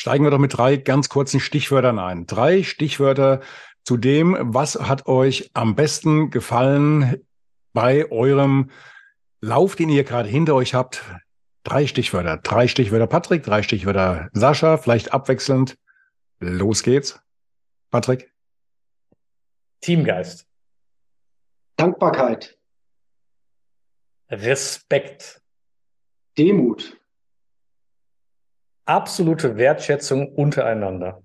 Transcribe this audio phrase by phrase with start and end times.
[0.00, 2.24] Steigen wir doch mit drei ganz kurzen Stichwörtern ein.
[2.24, 3.42] Drei Stichwörter
[3.84, 7.22] zu dem, was hat euch am besten gefallen
[7.74, 8.70] bei eurem
[9.42, 11.04] Lauf, den ihr gerade hinter euch habt.
[11.64, 12.38] Drei Stichwörter.
[12.38, 15.76] Drei Stichwörter Patrick, drei Stichwörter Sascha, vielleicht abwechselnd.
[16.38, 17.20] Los geht's.
[17.90, 18.32] Patrick.
[19.82, 20.46] Teamgeist.
[21.76, 22.58] Dankbarkeit.
[24.30, 25.42] Respekt.
[26.38, 26.99] Demut.
[28.90, 31.22] Absolute Wertschätzung untereinander.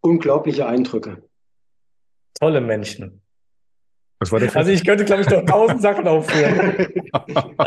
[0.00, 1.28] Unglaubliche Eindrücke.
[2.38, 3.20] Tolle Menschen.
[4.20, 6.86] Was war der Also ich könnte, glaube ich, noch tausend Sachen aufführen.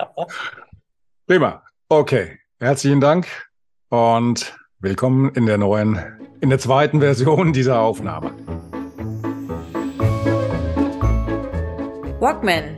[1.27, 1.61] Prima.
[1.89, 2.39] Okay.
[2.57, 3.27] Herzlichen Dank
[3.89, 5.99] und willkommen in der neuen,
[6.39, 8.31] in der zweiten Version dieser Aufnahme.
[12.21, 12.77] Walkman,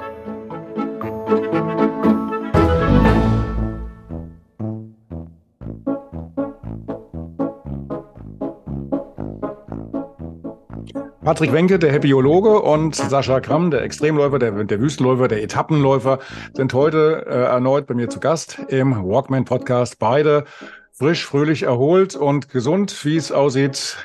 [11.23, 16.17] Patrick Wenke, der Happyologe und Sascha Kramm, der Extremläufer, der, der Wüstenläufer, der Etappenläufer,
[16.53, 19.99] sind heute äh, erneut bei mir zu Gast im Walkman Podcast.
[19.99, 20.45] Beide
[20.91, 23.97] frisch, fröhlich, erholt und gesund, wie es aussieht.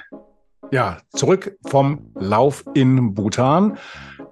[0.70, 3.78] Ja, zurück vom Lauf in Bhutan.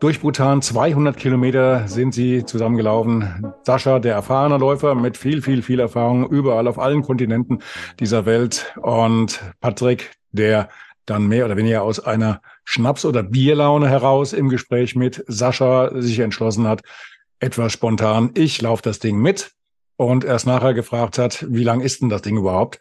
[0.00, 3.54] Durch Bhutan 200 Kilometer sind sie zusammengelaufen.
[3.62, 7.60] Sascha, der erfahrene Läufer mit viel, viel, viel Erfahrung überall auf allen Kontinenten
[7.98, 8.74] dieser Welt.
[8.82, 10.68] Und Patrick, der
[11.06, 16.18] dann mehr oder weniger aus einer Schnaps- oder Bierlaune heraus im Gespräch mit Sascha sich
[16.18, 16.82] entschlossen hat,
[17.40, 19.52] etwas spontan, ich laufe das Ding mit
[19.96, 22.80] und erst nachher gefragt hat, wie lang ist denn das Ding überhaupt?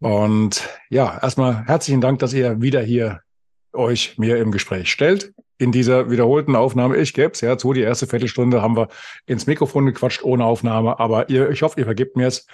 [0.00, 3.20] Und ja, erstmal herzlichen Dank, dass ihr wieder hier
[3.72, 5.32] euch mir im Gespräch stellt.
[5.58, 8.88] In dieser wiederholten Aufnahme, ich gäbe es ja zu, die erste Viertelstunde haben wir
[9.26, 12.46] ins Mikrofon gequatscht ohne Aufnahme, aber ihr, ich hoffe, ihr vergebt mir es.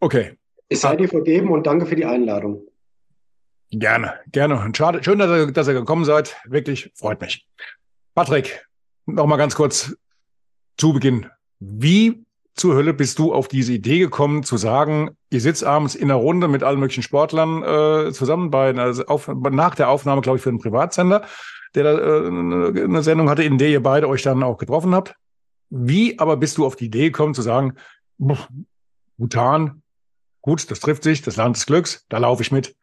[0.00, 0.32] Okay.
[0.68, 2.62] Es sei dir vergeben und danke für die Einladung.
[3.72, 4.60] Gerne, gerne.
[4.60, 6.36] Und schade, schön, dass ihr, dass ihr gekommen seid.
[6.44, 7.46] Wirklich freut mich.
[8.14, 8.66] Patrick,
[9.06, 9.94] noch mal ganz kurz
[10.76, 11.26] zu Beginn.
[11.60, 16.10] Wie zur Hölle bist du auf diese Idee gekommen, zu sagen, ihr sitzt abends in
[16.10, 20.38] einer Runde mit allen möglichen Sportlern äh, zusammen bei also auf, nach der Aufnahme, glaube
[20.38, 21.24] ich, für einen Privatsender,
[21.74, 25.14] der da äh, eine Sendung hatte, in der ihr beide euch dann auch getroffen habt.
[25.70, 27.74] Wie aber bist du auf die Idee gekommen, zu sagen,
[29.16, 29.82] Bhutan,
[30.42, 32.74] gut, das trifft sich, das Land des Glücks, da laufe ich mit.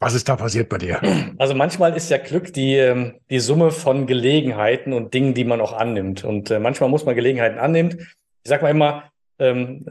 [0.00, 1.00] Was ist da passiert bei dir?
[1.38, 5.60] Also manchmal ist ja Glück die, ähm, die Summe von Gelegenheiten und Dingen, die man
[5.60, 6.24] auch annimmt.
[6.24, 7.98] Und äh, manchmal muss man Gelegenheiten annehmen.
[8.42, 9.04] Ich sage mal immer,
[9.38, 9.86] ähm,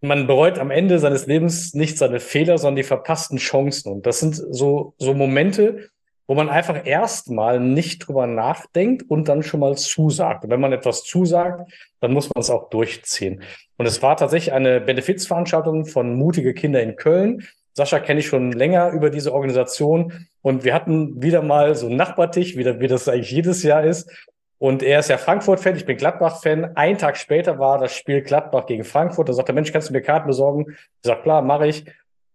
[0.00, 3.92] man bereut am Ende seines Lebens nicht seine Fehler, sondern die verpassten Chancen.
[3.92, 5.90] Und das sind so, so Momente,
[6.26, 10.44] wo man einfach erstmal nicht drüber nachdenkt und dann schon mal zusagt.
[10.44, 13.42] Und wenn man etwas zusagt, dann muss man es auch durchziehen.
[13.76, 17.46] Und es war tatsächlich eine Benefizveranstaltung von Mutige Kinder in Köln.
[17.74, 21.96] Sascha kenne ich schon länger über diese Organisation und wir hatten wieder mal so einen
[21.96, 24.10] Nachbartisch, wie, wie das eigentlich jedes Jahr ist.
[24.58, 26.76] Und er ist ja Frankfurt-Fan, ich bin Gladbach-Fan.
[26.76, 29.28] Ein Tag später war das Spiel Gladbach gegen Frankfurt.
[29.28, 30.66] Da sagt der Mensch, kannst du mir Karten besorgen?
[30.68, 31.86] Ich sag, klar, mache ich.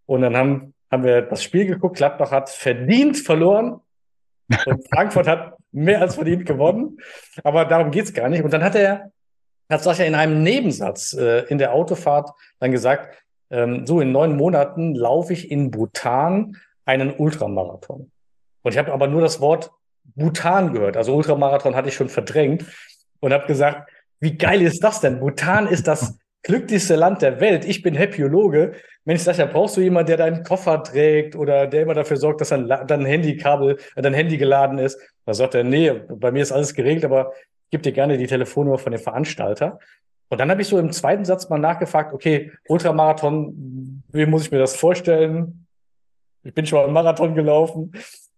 [0.07, 1.97] Und dann haben, haben wir das Spiel geguckt.
[1.97, 3.79] Gladbach hat verdient verloren.
[4.65, 6.97] Und Frankfurt hat mehr als verdient gewonnen.
[7.43, 8.43] Aber darum geht's gar nicht.
[8.43, 9.11] Und dann hat er,
[9.69, 13.15] hat Sascha in einem Nebensatz äh, in der Autofahrt dann gesagt,
[13.55, 18.11] ähm, so in neun Monaten laufe ich in Bhutan einen Ultramarathon.
[18.63, 19.71] Und ich habe aber nur das Wort
[20.15, 20.97] Bhutan gehört.
[20.97, 22.65] Also Ultramarathon hatte ich schon verdrängt
[23.21, 23.89] und habe gesagt,
[24.19, 25.19] wie geil ist das denn?
[25.19, 27.65] Bhutan ist das glücklichste Land der Welt.
[27.65, 28.73] Ich bin Happyologe.
[29.05, 32.49] Mensch, Sascha, brauchst du jemanden, der deinen Koffer trägt oder der immer dafür sorgt, dass
[32.49, 34.99] dein, dein Handykabel, äh, dein Handy geladen ist?
[35.25, 37.33] Da sagt er, nee, bei mir ist alles geregelt, aber
[37.65, 39.79] ich gebe dir gerne die Telefonnummer von dem Veranstalter.
[40.29, 44.51] Und dann habe ich so im zweiten Satz mal nachgefragt, okay, Ultramarathon, wie muss ich
[44.51, 45.67] mir das vorstellen?
[46.43, 47.91] Ich bin schon mal einen Marathon gelaufen.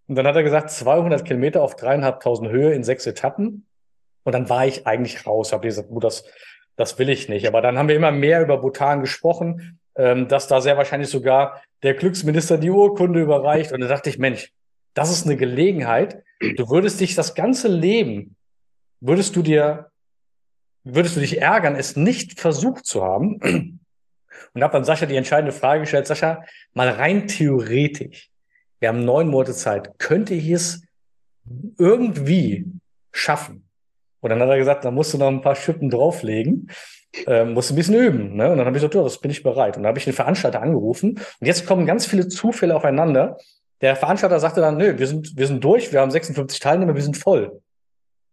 [0.08, 3.66] Und dann hat er gesagt, 200 Kilometer auf dreieinhalbtausend Höhe in sechs Etappen.
[4.24, 5.54] Und dann war ich eigentlich raus.
[5.54, 6.26] Habe gesagt, oh, das,
[6.76, 7.48] das will ich nicht.
[7.48, 11.62] Aber dann haben wir immer mehr über Bhutan gesprochen, ähm, dass da sehr wahrscheinlich sogar
[11.84, 13.72] der Glücksminister die Urkunde überreicht.
[13.72, 14.52] Und da dachte ich, Mensch,
[14.94, 16.24] das ist eine Gelegenheit.
[16.56, 18.36] Du würdest dich das ganze Leben,
[19.00, 19.92] würdest du dir
[20.96, 23.80] würdest du dich ärgern, es nicht versucht zu haben?
[24.54, 26.44] Und habe dann Sascha die entscheidende Frage gestellt, Sascha,
[26.74, 28.30] mal rein theoretisch,
[28.80, 30.84] wir haben neun Monate Zeit, könnte ich es
[31.78, 32.66] irgendwie
[33.12, 33.68] schaffen?
[34.20, 36.70] Und dann hat er gesagt, da musst du noch ein paar Schippen drauflegen.
[37.26, 38.36] äh, musste ein bisschen üben.
[38.36, 38.52] Ne?
[38.52, 39.78] Und dann habe ich gesagt, ja, das bin ich bereit.
[39.78, 41.12] Und dann habe ich den Veranstalter angerufen.
[41.12, 43.38] Und jetzt kommen ganz viele Zufälle aufeinander.
[43.82, 47.04] Der Veranstalter sagte dann, nö, wir sind, wir sind durch, wir haben 56 Teilnehmer, wir
[47.04, 47.62] sind voll.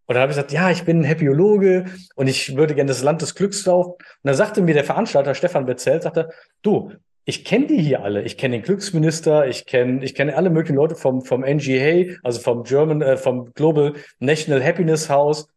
[0.07, 3.23] Und dann habe ich gesagt, ja, ich bin Happyologe und ich würde gerne das Land
[3.23, 3.93] des Glücks laufen.
[3.93, 6.29] Und dann sagte mir der Veranstalter Stefan Bezell, sagte,
[6.63, 6.93] du,
[7.25, 8.23] ich kenne die hier alle.
[8.23, 12.41] Ich kenne den Glücksminister, ich kenne ich kenne alle möglichen Leute vom vom NGA, also
[12.41, 15.49] vom German, äh, vom Global National Happiness House.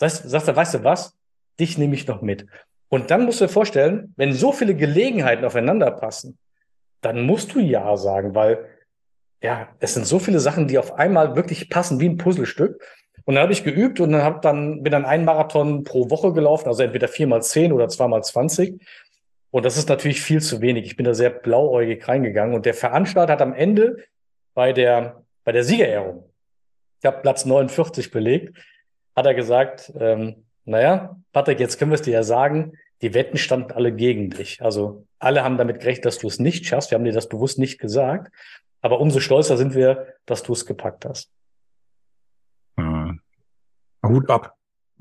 [0.00, 1.14] Weißt, sagt er, weißt du was?
[1.60, 2.46] Dich nehme ich noch mit.
[2.88, 6.38] Und dann musst du dir vorstellen, wenn so viele Gelegenheiten aufeinander passen,
[7.02, 8.66] dann musst du ja sagen, weil
[9.42, 12.82] ja, es sind so viele Sachen, die auf einmal wirklich passen wie ein Puzzlestück.
[13.30, 16.32] Und dann habe ich geübt und dann hab dann bin dann ein Marathon pro Woche
[16.32, 18.82] gelaufen, also entweder viermal zehn oder zweimal zwanzig.
[19.52, 20.84] Und das ist natürlich viel zu wenig.
[20.86, 22.56] Ich bin da sehr blauäugig reingegangen.
[22.56, 23.98] Und der Veranstalter hat am Ende
[24.52, 26.24] bei der, bei der Siegerehrung,
[26.98, 28.58] ich habe Platz 49 belegt,
[29.14, 33.38] hat er gesagt, ähm, naja, Patrick, jetzt können wir es dir ja sagen, die Wetten
[33.38, 34.60] standen alle gegen dich.
[34.60, 36.90] Also alle haben damit gerechnet, dass du es nicht schaffst.
[36.90, 38.32] Wir haben dir das bewusst nicht gesagt.
[38.80, 41.30] Aber umso stolzer sind wir, dass du es gepackt hast.
[44.04, 44.54] Hut ab.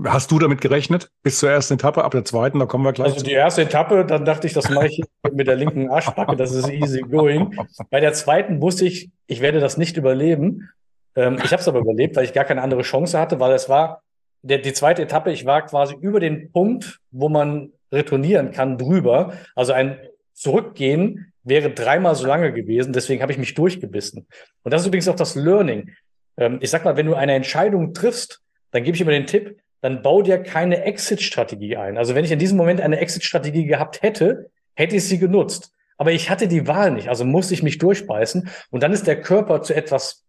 [0.04, 1.12] Hast du damit gerechnet?
[1.24, 3.14] Bis zur ersten Etappe, ab der zweiten, da kommen wir gleich.
[3.14, 5.02] Also die erste Etappe, dann dachte ich, das mache ich
[5.34, 7.58] mit der linken Arschbacke, das ist easy going.
[7.90, 10.70] Bei der zweiten wusste ich, ich werde das nicht überleben.
[11.16, 13.68] Ähm, ich habe es aber überlebt, weil ich gar keine andere Chance hatte, weil es
[13.68, 14.02] war
[14.42, 19.34] der, die zweite Etappe, ich war quasi über den Punkt, wo man retournieren kann, drüber.
[19.56, 19.98] Also ein
[20.34, 24.28] Zurückgehen wäre dreimal so lange gewesen, deswegen habe ich mich durchgebissen.
[24.64, 25.92] Und das ist übrigens auch das Learning.
[26.38, 28.42] Ähm, ich sag mal, wenn du eine Entscheidung triffst,
[28.72, 31.98] dann gebe ich immer den Tipp, dann bau dir keine Exit-Strategie ein.
[31.98, 35.72] Also wenn ich in diesem Moment eine Exit-Strategie gehabt hätte, hätte ich sie genutzt.
[35.98, 38.50] Aber ich hatte die Wahl nicht, also musste ich mich durchbeißen.
[38.70, 40.26] Und dann ist der Körper zu etwas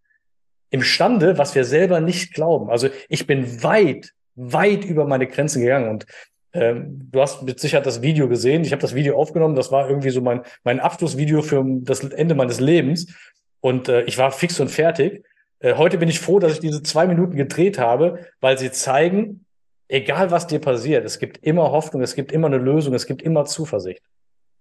[0.71, 2.71] imstande, was wir selber nicht glauben.
[2.71, 5.89] Also ich bin weit, weit über meine Grenzen gegangen.
[5.89, 6.07] Und
[6.53, 8.65] ähm, du hast mit Sicherheit das Video gesehen.
[8.65, 9.55] Ich habe das Video aufgenommen.
[9.55, 13.15] Das war irgendwie so mein, mein Abschlussvideo für das Ende meines Lebens.
[13.61, 15.25] Und äh, ich war fix und fertig.
[15.61, 19.45] Äh, heute bin ich froh, dass ich diese zwei Minuten gedreht habe, weil sie zeigen,
[19.89, 23.23] egal was dir passiert, es gibt immer Hoffnung, es gibt immer eine Lösung, es gibt
[23.23, 24.03] immer Zuversicht.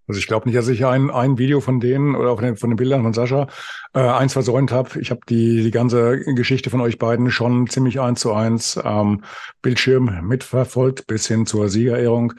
[0.07, 2.72] Also ich glaube nicht, dass ich ein, ein Video von denen oder von den, von
[2.72, 3.48] den Bildern von Sascha
[3.94, 5.00] äh, eins versäumt habe.
[5.00, 9.24] Ich habe die, die ganze Geschichte von euch beiden schon ziemlich eins zu eins ähm,
[9.62, 12.34] Bildschirm mitverfolgt bis hin zur Siegerehrung.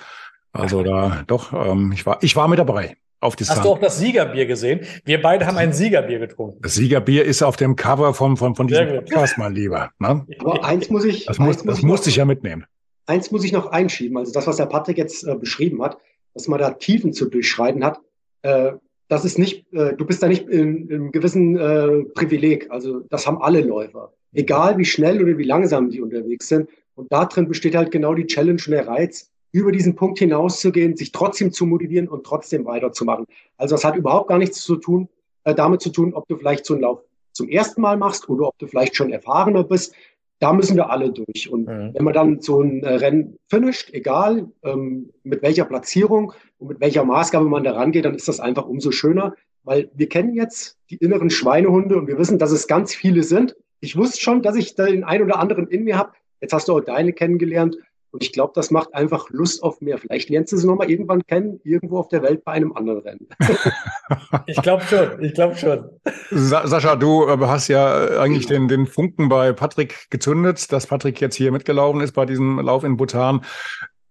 [0.53, 2.97] Also da doch, ähm, ich war ich war mit dabei.
[3.23, 3.59] Auf Distanz.
[3.59, 4.81] Hast du auch das Siegerbier gesehen?
[5.05, 6.59] Wir beide haben ein Siegerbier getrunken.
[6.63, 9.91] Das Siegerbier ist auf dem Cover von, von, von diesem Podcast, mein Lieber.
[9.99, 10.27] Ne?
[10.39, 11.27] Aber eins muss ich.
[11.27, 12.65] Das, muss, das musste ich ja mitnehmen.
[13.05, 14.17] Eins muss ich noch einschieben.
[14.17, 15.99] Also das, was der Patrick jetzt äh, beschrieben hat,
[16.33, 18.01] dass man da Tiefen zu durchschreiten hat,
[18.43, 18.73] äh,
[19.09, 22.71] das ist nicht, äh, du bist da nicht in, in einem gewissen äh, Privileg.
[22.71, 24.15] Also das haben alle Läufer.
[24.33, 26.71] Egal wie schnell oder wie langsam die unterwegs sind.
[26.95, 30.97] Und da drin besteht halt genau die Challenge und der Reiz, über diesen Punkt hinauszugehen,
[30.97, 33.27] sich trotzdem zu motivieren und trotzdem weiterzumachen.
[33.57, 35.09] Also das hat überhaupt gar nichts zu tun,
[35.45, 37.01] äh, damit zu tun, ob du vielleicht so einen Lauf
[37.33, 39.95] zum ersten Mal machst oder ob du vielleicht schon erfahrener bist.
[40.39, 41.51] Da müssen wir alle durch.
[41.51, 41.91] Und mhm.
[41.95, 46.81] wenn man dann so ein äh, Rennen finisht, egal ähm, mit welcher Platzierung und mit
[46.81, 50.79] welcher Maßgabe man da rangeht, dann ist das einfach umso schöner, weil wir kennen jetzt
[50.89, 53.55] die inneren Schweinehunde und wir wissen, dass es ganz viele sind.
[53.81, 56.13] Ich wusste schon, dass ich den einen oder anderen in mir habe.
[56.41, 57.77] Jetzt hast du auch deine kennengelernt.
[58.13, 59.99] Und ich glaube, das macht einfach Lust auf mehr.
[59.99, 63.29] Vielleicht lernst du sie nochmal irgendwann kennen, irgendwo auf der Welt bei einem anderen Rennen.
[64.47, 65.89] ich glaube schon, ich glaube schon.
[66.31, 71.21] Sa Sascha, du äh, hast ja eigentlich den, den Funken bei Patrick gezündet, dass Patrick
[71.21, 73.43] jetzt hier mitgelaufen ist bei diesem Lauf in Bhutan.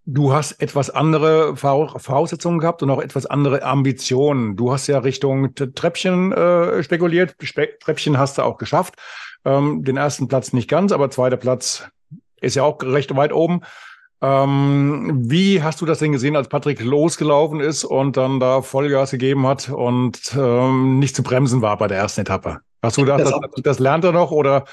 [0.06, 4.56] Du hast etwas andere Voraussetzungen gehabt und auch etwas andere Ambitionen.
[4.56, 7.36] Du hast ja Richtung Treppchen äh, spekuliert.
[7.44, 8.96] Spe Treppchen hast du auch geschafft.
[9.46, 11.88] Ähm, den ersten Platz nicht ganz, aber zweiter Platz
[12.42, 13.62] ist ja auch recht weit oben.
[14.22, 19.12] Ähm, wie hast du das denn gesehen, als Patrick losgelaufen ist und dann da Vollgas
[19.12, 22.60] gegeben hat und ähm, nicht zu bremsen war bei der ersten Etappe?
[22.82, 24.66] Hast du gedacht, das, das, das lernt er noch oder?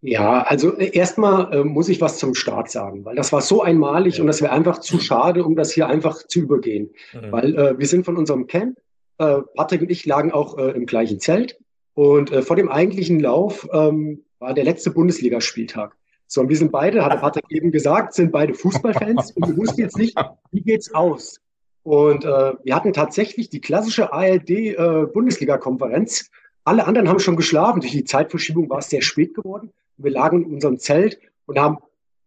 [0.00, 3.62] Ja, also äh, erstmal äh, muss ich was zum Start sagen, weil das war so
[3.62, 4.22] einmalig ja.
[4.22, 6.90] und das wäre einfach zu schade, um das hier einfach zu übergehen.
[7.12, 7.32] Mhm.
[7.32, 8.78] Weil äh, wir sind von unserem Camp,
[9.18, 11.58] äh, Patrick und ich lagen auch äh, im gleichen Zelt
[11.94, 15.96] und äh, vor dem eigentlichen Lauf ähm, war der letzte Bundesligaspieltag.
[16.28, 19.56] So, und wir sind beide, hat der Patrick eben gesagt, sind beide Fußballfans und wir
[19.56, 20.16] wussten jetzt nicht,
[20.52, 21.40] wie geht's aus.
[21.82, 26.20] Und äh, wir hatten tatsächlich die klassische ARD-Bundesliga-Konferenz.
[26.20, 26.24] Äh,
[26.64, 27.80] Alle anderen haben schon geschlafen.
[27.80, 29.72] Durch die Zeitverschiebung war es sehr spät geworden.
[29.96, 31.78] Wir lagen in unserem Zelt und haben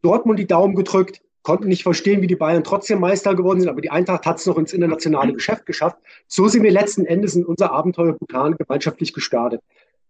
[0.01, 3.81] Dortmund die Daumen gedrückt, konnten nicht verstehen, wie die Bayern trotzdem Meister geworden sind, aber
[3.81, 5.97] die Eintracht hat es noch ins internationale Geschäft geschafft.
[6.27, 9.61] So sind wir letzten Endes in unser Abenteuer Bhutan gemeinschaftlich gestartet.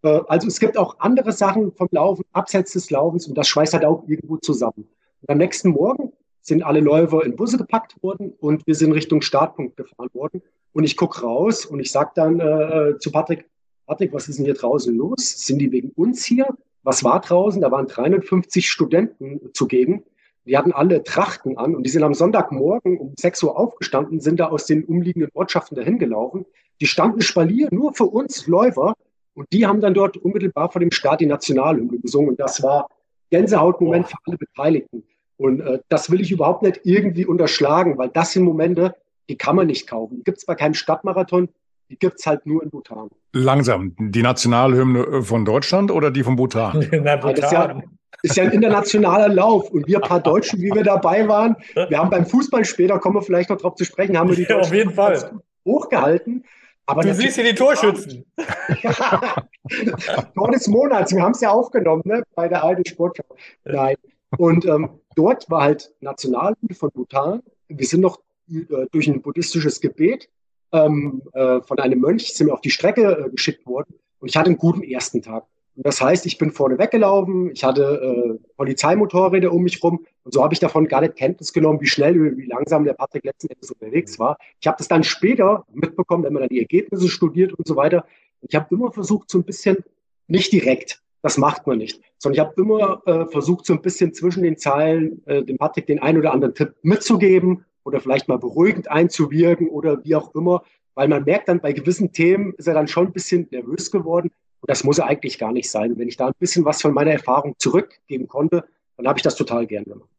[0.04, 3.74] Äh, also es gibt auch andere Sachen vom Laufen, abseits des Laufens und das schweißt
[3.74, 4.88] halt auch irgendwo zusammen.
[5.22, 9.22] Und am nächsten Morgen sind alle Läufer in Busse gepackt worden und wir sind Richtung
[9.22, 10.42] Startpunkt gefahren worden.
[10.74, 13.46] Und ich gucke raus und ich sage dann äh, zu Patrick,
[13.86, 15.46] Patrick, was ist denn hier draußen los?
[15.46, 16.48] Sind die wegen uns hier?
[16.84, 17.62] Was war draußen?
[17.62, 20.04] Da waren 350 Studenten zugegen.
[20.46, 24.40] Die hatten alle Trachten an und die sind am Sonntagmorgen um 6 Uhr aufgestanden, sind
[24.40, 26.46] da aus den umliegenden Ortschaften dahin gelaufen.
[26.80, 28.96] Die standen Spalier nur für uns Läufer
[29.42, 32.30] und die haben dann dort unmittelbar vor dem Start die Nationalhymne gesungen.
[32.30, 32.88] Und das war
[33.32, 35.04] Gänsehautmoment für alle Beteiligten.
[35.38, 38.94] Und äh, das will ich überhaupt nicht irgendwie unterschlagen, weil das sind Momente,
[39.30, 40.18] die kann man nicht kaufen.
[40.18, 41.50] Die gibt es bei keinem Stadtmarathon,
[41.90, 43.10] die gibt es halt nur in Bhutan.
[43.34, 46.88] Langsam, die Nationalhymne von Deutschland oder die von Bhutan?
[47.04, 47.36] Na, Bhutan.
[47.36, 47.82] Das ist ja,
[48.22, 49.72] ist ja ein internationaler Lauf.
[49.72, 53.24] Und wir paar Deutschen, wie wir dabei waren, wir haben beim Fußball später, kommen wir
[53.24, 55.32] vielleicht noch drauf zu sprechen, haben wir die ja, auf jeden Fall
[55.66, 56.44] hochgehalten.
[56.86, 58.26] Aber du siehst hier die Torschützen.
[60.36, 63.24] Tor des Monats, wir haben es ja aufgenommen ne, bei der alten Sportschau.
[63.64, 63.96] Nein.
[64.38, 67.42] Und ähm, dort war halt Nationalhymne von Bhutan.
[67.68, 68.20] Wir sind noch
[68.50, 70.30] äh, durch ein buddhistisches Gebet
[70.72, 74.38] ähm, äh, von einem Mönch sind wir auf die Strecke äh, geschickt worden und ich
[74.38, 75.46] hatte einen guten ersten Tag.
[75.76, 80.34] Und das heißt, ich bin vorne weggelaufen, ich hatte äh, Polizeimotorräder um mich rum und
[80.34, 83.50] so habe ich davon gar nicht Kenntnis genommen, wie schnell, wie langsam der Patrick letzten
[83.50, 84.38] Endes unterwegs war.
[84.60, 88.06] Ich habe das dann später mitbekommen, wenn man dann die Ergebnisse studiert und so weiter.
[88.42, 89.78] Und ich habe immer versucht, so ein bisschen,
[90.28, 94.14] nicht direkt, das macht man nicht, sondern ich habe immer äh, versucht, so ein bisschen
[94.14, 98.38] zwischen den Zeilen äh, dem Patrick den einen oder anderen Tipp mitzugeben oder vielleicht mal
[98.38, 100.64] beruhigend einzuwirken oder wie auch immer,
[100.94, 104.32] weil man merkt dann, bei gewissen Themen ist er dann schon ein bisschen nervös geworden.
[104.62, 105.98] Und das muss er eigentlich gar nicht sein.
[105.98, 108.66] wenn ich da ein bisschen was von meiner Erfahrung zurückgeben konnte,
[109.02, 110.10] dann habe ich das total gern gemacht.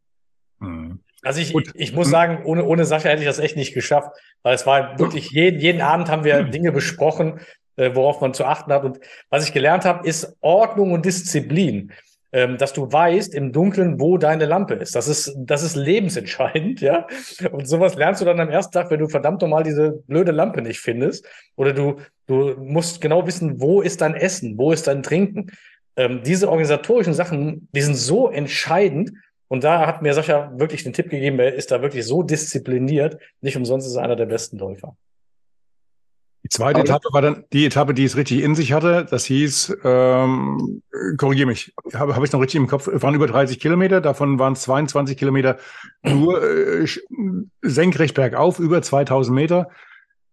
[0.59, 0.99] Mhm.
[1.21, 4.09] Also ich, ich muss sagen, ohne, ohne Sache hätte ich das echt nicht geschafft,
[4.41, 7.39] weil es war wirklich, jeden, jeden Abend haben wir Dinge besprochen,
[7.77, 8.83] äh, worauf man zu achten hat.
[8.83, 8.99] Und
[9.29, 11.93] was ich gelernt habe, ist Ordnung und Disziplin
[12.33, 14.95] ähm, dass du weißt im Dunkeln, wo deine Lampe ist.
[14.95, 17.07] Das ist, das ist lebensentscheidend, ja.
[17.51, 20.63] Und sowas lernst du dann am ersten Tag, wenn du verdammt nochmal diese blöde Lampe
[20.63, 21.25] nicht findest.
[21.55, 25.51] Oder du, du musst genau wissen, wo ist dein Essen, wo ist dein Trinken.
[25.95, 29.11] Ähm, diese organisatorischen Sachen, die sind so entscheidend.
[29.47, 33.19] Und da hat mir Sascha wirklich den Tipp gegeben, er ist da wirklich so diszipliniert.
[33.41, 34.95] Nicht umsonst ist er einer der besten Läufer.
[36.43, 39.05] Die zweite Aber Etappe war dann die Etappe, die es richtig in sich hatte.
[39.09, 40.81] Das hieß, ähm,
[41.17, 44.55] korrigiere mich, habe hab ich noch richtig im Kopf, waren über 30 Kilometer, davon waren
[44.55, 45.57] 22 Kilometer
[46.03, 46.85] nur äh,
[47.61, 49.69] senkrecht bergauf, über 2000 Meter.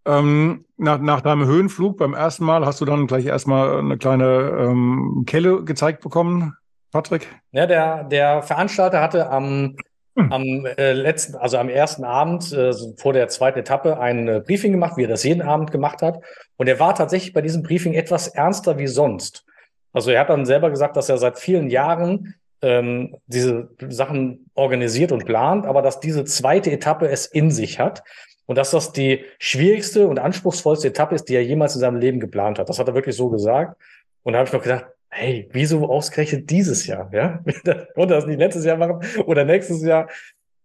[0.06, 4.56] Ähm, nach, nach deinem Höhenflug beim ersten Mal hast du dann gleich erstmal eine kleine
[4.58, 6.54] ähm, Kelle gezeigt bekommen,
[6.90, 7.28] Patrick?
[7.52, 9.76] Ja, der, der Veranstalter hatte am
[10.16, 10.32] hm.
[10.32, 14.72] am äh, letzten, also am ersten Abend äh, vor der zweiten Etappe ein äh, Briefing
[14.72, 16.18] gemacht, wie er das jeden Abend gemacht hat.
[16.56, 19.44] Und er war tatsächlich bei diesem Briefing etwas ernster wie sonst.
[19.92, 25.12] Also er hat dann selber gesagt, dass er seit vielen Jahren ähm, diese Sachen organisiert
[25.12, 28.02] und plant, aber dass diese zweite Etappe es in sich hat
[28.50, 32.18] und dass das die schwierigste und anspruchsvollste Etappe ist, die er jemals in seinem Leben
[32.18, 32.68] geplant hat.
[32.68, 33.80] Das hat er wirklich so gesagt.
[34.24, 37.08] Und da habe ich noch gedacht, hey, wieso ausgerechnet dieses Jahr?
[37.12, 37.44] Ja,
[37.94, 40.08] konnte das nicht letztes Jahr machen oder nächstes Jahr?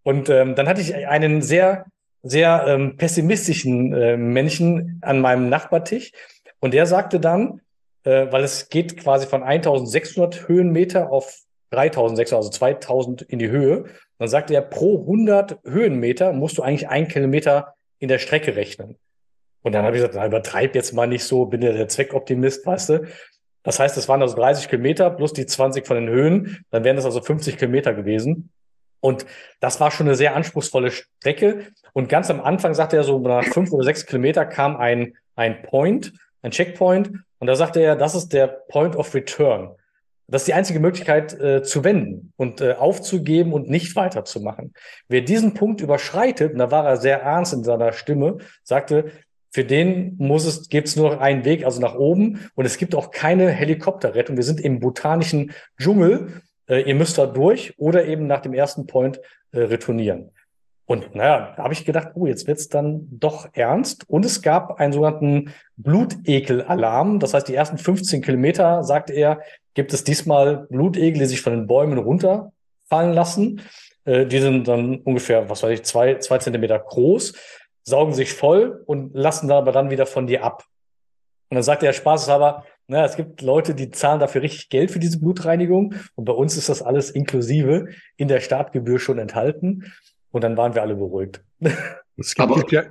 [0.01, 1.85] Und ähm, dann hatte ich einen sehr,
[2.23, 6.11] sehr ähm, pessimistischen äh, Menschen an meinem Nachbartisch
[6.59, 7.61] und der sagte dann,
[8.03, 11.37] äh, weil es geht quasi von 1600 Höhenmeter auf
[11.69, 13.85] 3600, also 2000 in die Höhe.
[14.17, 18.97] Dann sagte er, pro 100 Höhenmeter musst du eigentlich ein Kilometer in der Strecke rechnen.
[19.61, 22.65] Und dann habe ich gesagt, na, übertreib jetzt mal nicht so, bin ja der Zweckoptimist,
[22.65, 23.07] weißt du.
[23.63, 26.63] Das heißt, es waren also 30 Kilometer plus die 20 von den Höhen.
[26.69, 28.51] Dann wären das also 50 Kilometer gewesen.
[28.99, 29.25] Und
[29.59, 31.67] das war schon eine sehr anspruchsvolle Strecke.
[31.93, 35.63] Und ganz am Anfang sagte er so, nach fünf oder sechs Kilometer kam ein, ein
[35.63, 37.11] Point, ein Checkpoint.
[37.39, 39.75] Und da sagte er, das ist der Point of Return.
[40.27, 44.73] Das ist die einzige Möglichkeit äh, zu wenden und äh, aufzugeben und nicht weiterzumachen.
[45.07, 49.11] Wer diesen Punkt überschreitet, und da war er sehr ernst in seiner Stimme, sagte,
[49.51, 52.49] für den muss es, gibt es nur noch einen Weg, also nach oben.
[52.55, 54.35] Und es gibt auch keine Helikopterrettung.
[54.35, 56.41] Wir sind im botanischen Dschungel.
[56.67, 59.21] Äh, ihr müsst da durch oder eben nach dem ersten Point
[59.53, 60.31] äh, retournieren.
[60.87, 64.09] Und naja, da habe ich gedacht, oh, jetzt wird's dann doch ernst.
[64.09, 67.19] Und es gab einen sogenannten Blutegel-Alarm.
[67.19, 69.39] Das heißt, die ersten 15 Kilometer, sagte er,
[69.75, 73.61] gibt es diesmal Blutegel, die sich von den Bäumen runterfallen lassen.
[74.05, 77.33] Äh, die sind dann ungefähr, was weiß ich, zwei, zwei Zentimeter groß
[77.85, 80.63] saugen sich voll und lassen dann aber dann wieder von dir ab.
[81.49, 84.99] Und dann sagt der Spaßeshaber, na, es gibt Leute, die zahlen dafür richtig Geld für
[84.99, 89.91] diese Blutreinigung und bei uns ist das alles inklusive in der Startgebühr schon enthalten
[90.31, 91.43] und dann waren wir alle beruhigt.
[92.37, 92.83] aber ja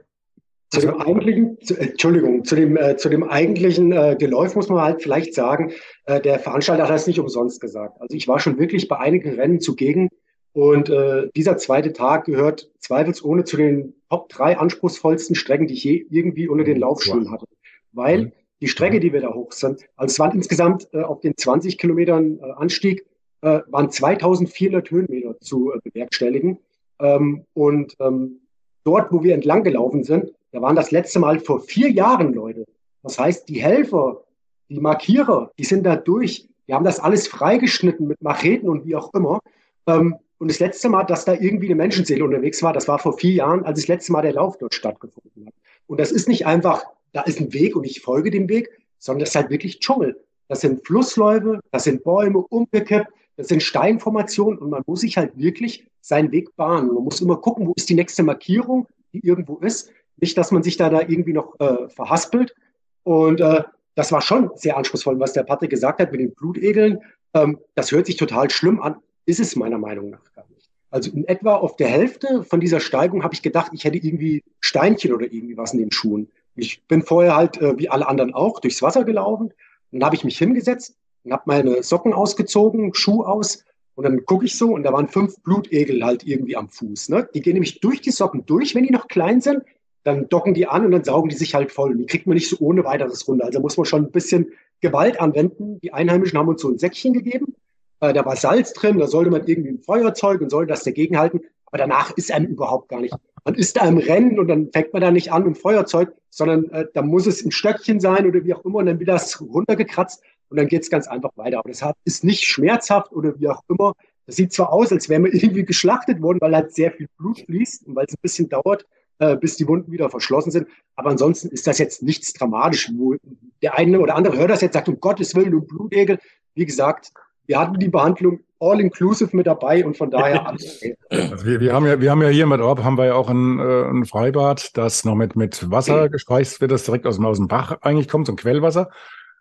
[0.75, 4.83] zu dem eigentlichen, zu, Entschuldigung, zu dem, äh, zu dem eigentlichen äh, Geläuf muss man
[4.83, 5.73] halt vielleicht sagen,
[6.07, 8.01] äh, der Veranstalter hat das nicht umsonst gesagt.
[8.01, 10.11] Also ich war schon wirklich bei einigen Rennen zugegen,
[10.55, 15.83] Und äh, dieser zweite Tag gehört zweifelsohne zu den Top drei anspruchsvollsten Strecken, die ich
[15.83, 17.47] je irgendwie unter den Laufschuhen hatte.
[17.93, 18.33] Weil mhm.
[18.61, 21.77] die Strecke, die wir da hoch sind, also es waren insgesamt äh, auf den 20
[21.77, 23.05] Kilometern äh, Anstieg,
[23.43, 26.59] äh, waren 2400 Höhenmeter zu äh, bewerkstelligen.
[27.01, 28.41] Ähm, und ähm,
[28.85, 32.65] dort, wo wir entlang gelaufen sind, da waren das letzte Mal vor vier Jahren Leute.
[33.03, 34.23] Das heißt, die Helfer,
[34.69, 36.49] die Markierer, die sind da durch.
[36.69, 39.41] Die haben das alles freigeschnitten mit Macheten und wie auch immer.
[39.89, 43.19] Ähm, und das letzte Mal, dass da irgendwie eine Menschenseele unterwegs war, das war vor
[43.19, 45.55] vier Jahren, als das letzte Mal der Lauf dort stattgefunden hat.
[45.89, 48.71] Und das ist nicht einfach, da ist ein Weg und ich folge dem Weg,
[49.01, 50.23] sondern das ist halt wirklich Dschungel.
[50.47, 55.37] Das sind Flussläufe, das sind Bäume umgekippt, das sind Steinformationen und man muss sich halt
[55.37, 56.95] wirklich seinen Weg bahnen.
[56.95, 59.91] Man muss immer gucken, wo ist die nächste Markierung, die irgendwo ist.
[60.17, 62.55] Nicht, dass man sich da, da irgendwie noch äh, verhaspelt.
[63.03, 63.63] Und äh,
[63.95, 67.01] das war schon sehr anspruchsvoll, was der Patrick gesagt hat mit den Blutegeln.
[67.35, 70.71] Ähm, das hört sich total schlimm an, ist es meiner Meinung nach gar nicht.
[70.91, 74.43] Also in etwa auf der Hälfte von dieser Steigung habe ich gedacht, ich hätte irgendwie
[74.61, 76.31] Steinchen oder irgendwie was in den Schuhen.
[76.57, 79.53] Ich bin vorher halt, äh, wie alle anderen auch, durchs Wasser gelaufen.
[79.91, 84.45] Dann habe ich mich hingesetzt und habe meine Socken ausgezogen, Schuh aus und dann gucke
[84.45, 87.11] ich so und da waren fünf Blutegel halt irgendwie am Fuß.
[87.11, 87.29] Ne?
[87.35, 89.63] Die gehen nämlich durch die Socken durch, wenn die noch klein sind.
[90.05, 91.93] Dann docken die an und dann saugen die sich halt voll.
[91.93, 93.47] Und die kriegt man nicht so ohne weiteres runter.
[93.47, 95.81] Also muss man schon ein bisschen Gewalt anwenden.
[95.81, 97.55] Die Einheimischen haben uns so ein Säckchen gegeben.
[98.01, 101.19] Äh, da war Salz drin, da sollte man irgendwie ein Feuerzeug und sollte das dagegen
[101.19, 101.41] halten.
[101.67, 103.15] Aber danach ist einem überhaupt gar nicht.
[103.45, 106.71] Man ist da im Rennen und dann fängt man da nicht an mit Feuerzeug, sondern
[106.71, 109.41] äh, da muss es ein Stöckchen sein oder wie auch immer und dann wird das
[109.41, 111.59] runtergekratzt und dann geht es ganz einfach weiter.
[111.59, 113.95] Aber das ist nicht schmerzhaft oder wie auch immer.
[114.27, 117.41] Das sieht zwar aus, als wäre man irgendwie geschlachtet worden, weil halt sehr viel Blut
[117.41, 118.87] fließt und weil es ein bisschen dauert,
[119.19, 120.69] äh, bis die Wunden wieder verschlossen sind.
[120.97, 122.91] Aber ansonsten ist das jetzt nichts dramatisch.
[122.95, 123.17] Wo
[123.63, 126.19] der eine oder andere hört das jetzt, sagt, um Gottes Willen, du Blutegel.
[126.55, 127.13] Wie gesagt,
[127.47, 130.97] wir hatten die Behandlung all-inclusive mit dabei und von daher alles okay.
[131.11, 133.29] Also wir, wir, haben ja, wir haben ja hier mit Orb haben wir ja auch
[133.29, 137.27] ein, äh, ein Freibad, das noch mit, mit Wasser gespeist wird, das direkt aus dem,
[137.27, 138.91] aus dem Bach eigentlich kommt, so ein Quellwasser.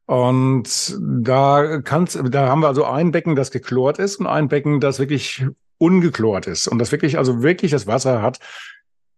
[0.05, 4.81] Und da kann's, da haben wir also ein Becken, das geklort ist und ein Becken,
[4.81, 5.45] das wirklich
[5.77, 8.39] ungeklort ist und das wirklich, also wirklich das Wasser hat,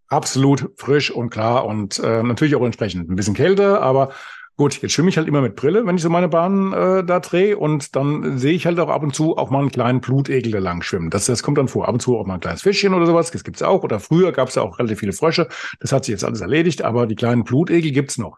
[0.08, 4.12] absolut frisch und klar und äh, natürlich auch entsprechend ein bisschen kälter, aber
[4.58, 7.20] gut, jetzt schwimme ich halt immer mit Brille, wenn ich so meine Bahn äh, da
[7.20, 10.52] drehe und dann sehe ich halt auch ab und zu auch mal einen kleinen Blutegel
[10.52, 11.10] da lang schwimmen.
[11.10, 11.88] Das, das kommt dann vor.
[11.88, 13.84] Ab und zu auch mal ein kleines Fischchen oder sowas, das gibt's auch.
[13.84, 15.48] Oder früher gab's ja auch relativ viele Frösche.
[15.80, 18.38] Das hat sich jetzt alles erledigt, aber die kleinen Blutegel gibt's noch.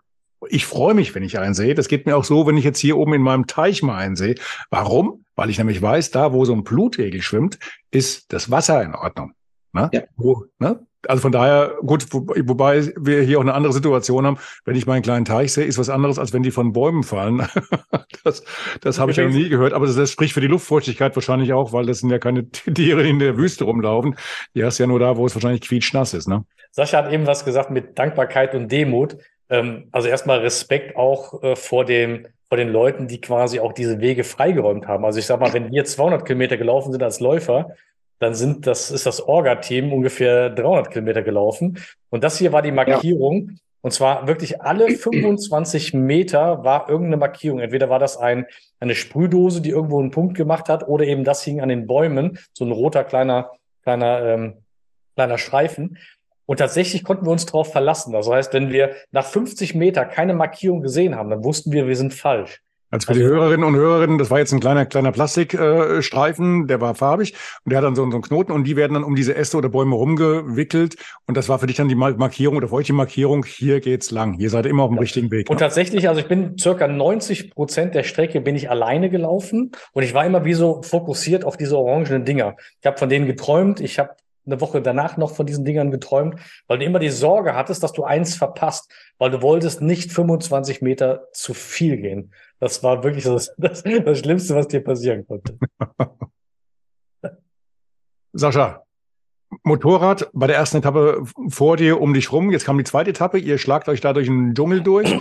[0.50, 1.74] Ich freue mich, wenn ich einen sehe.
[1.74, 4.16] Das geht mir auch so, wenn ich jetzt hier oben in meinem Teich mal einen
[4.16, 4.36] sehe.
[4.70, 5.26] Warum?
[5.36, 7.58] Weil ich nämlich weiß, da wo so ein Blutegel schwimmt,
[7.92, 9.34] ist das Wasser in Ordnung.
[9.74, 9.90] Ne?
[9.94, 10.02] Ja.
[10.16, 10.87] Wo, ne?
[11.08, 14.38] Also von daher, gut, wo, wobei wir hier auch eine andere Situation haben.
[14.66, 17.48] Wenn ich meinen kleinen Teich sehe, ist was anderes, als wenn die von Bäumen fallen.
[18.24, 18.44] das
[18.82, 19.74] das habe ich ja noch nie gehört.
[19.74, 23.04] Aber das, das, spricht für die Luftfeuchtigkeit wahrscheinlich auch, weil das sind ja keine Tiere,
[23.04, 24.16] die in der Wüste rumlaufen.
[24.56, 26.28] Die hast ja nur da, wo es wahrscheinlich quietschnass ist.
[26.28, 26.44] Ne?
[26.72, 29.18] Sascha hat eben was gesagt mit Dankbarkeit und Demut.
[29.50, 34.00] Ähm, also erstmal Respekt auch äh, vor dem vor den Leuten, die quasi auch diese
[34.00, 35.04] Wege freigeräumt haben.
[35.04, 37.72] Also ich sag mal, wenn wir 200 Kilometer gelaufen sind als Läufer,
[38.20, 41.80] dann sind das ist das Orga-Team ungefähr 300 Kilometer gelaufen.
[42.10, 43.50] Und das hier war die Markierung.
[43.50, 43.56] Ja.
[43.82, 47.60] Und zwar wirklich alle 25 Meter war irgendeine Markierung.
[47.60, 48.46] Entweder war das ein,
[48.80, 52.40] eine Sprühdose, die irgendwo einen Punkt gemacht hat, oder eben das hing an den Bäumen,
[52.54, 53.52] so ein roter kleiner,
[53.84, 54.54] kleiner, ähm,
[55.16, 55.98] kleiner Streifen.
[56.46, 58.14] Und tatsächlich konnten wir uns darauf verlassen.
[58.14, 61.96] Das heißt, wenn wir nach 50 Meter keine Markierung gesehen haben, dann wussten wir, wir
[61.96, 62.62] sind falsch.
[62.90, 66.68] Also für die also Hörerinnen und Hörerinnen, das war jetzt ein kleiner, kleiner Plastikstreifen, äh,
[66.68, 67.34] der war farbig
[67.66, 69.58] und der hat dann so, so einen Knoten und die werden dann um diese Äste
[69.58, 70.96] oder Bäume rumgewickelt
[71.26, 74.12] und das war für dich dann die Markierung oder für euch die Markierung, hier geht's
[74.12, 75.02] lang, ihr seid immer auf dem ja.
[75.02, 75.50] richtigen Weg.
[75.50, 75.60] Und ne?
[75.60, 80.14] tatsächlich, also ich bin circa 90 Prozent der Strecke bin ich alleine gelaufen und ich
[80.14, 82.56] war immer wie so fokussiert auf diese orangenen Dinger.
[82.80, 84.12] Ich habe von denen geträumt, ich habe
[84.48, 87.94] eine Woche danach noch von diesen Dingern geträumt, weil du immer die Sorge hattest, dass
[87.94, 92.34] du eins verpasst, weil du wolltest nicht 25 Meter zu viel gehen.
[92.60, 95.58] Das war wirklich das, das, das Schlimmste, was dir passieren konnte.
[98.34, 98.84] Sascha,
[99.64, 102.52] Motorrad bei der ersten Etappe vor dir um dich rum.
[102.52, 103.38] Jetzt kam die zweite Etappe.
[103.40, 105.18] Ihr schlagt euch da durch den Dschungel durch.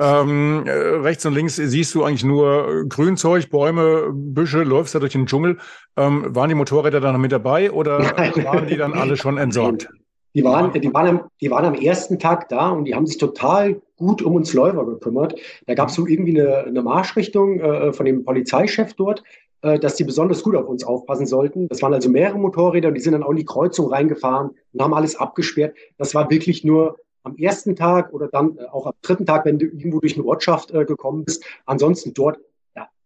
[0.00, 5.12] Ähm, äh, rechts und links siehst du eigentlich nur Grünzeug, Bäume, Büsche, läufst da durch
[5.12, 5.58] den Dschungel.
[5.98, 9.90] Ähm, waren die Motorräder da noch mit dabei oder waren die dann alle schon entsorgt?
[10.34, 13.18] Die waren, die, waren am, die waren am ersten Tag da und die haben sich
[13.18, 15.34] total gut um uns Läufer gekümmert.
[15.66, 19.22] Da gab es so irgendwie eine, eine Marschrichtung äh, von dem Polizeichef dort,
[19.60, 21.68] äh, dass die besonders gut auf uns aufpassen sollten.
[21.68, 24.82] Das waren also mehrere Motorräder und die sind dann auch in die Kreuzung reingefahren und
[24.82, 25.74] haben alles abgesperrt.
[25.98, 29.58] Das war wirklich nur am ersten Tag oder dann äh, auch am dritten Tag, wenn
[29.58, 31.44] du irgendwo durch eine Ortschaft äh, gekommen bist.
[31.66, 32.38] Ansonsten dort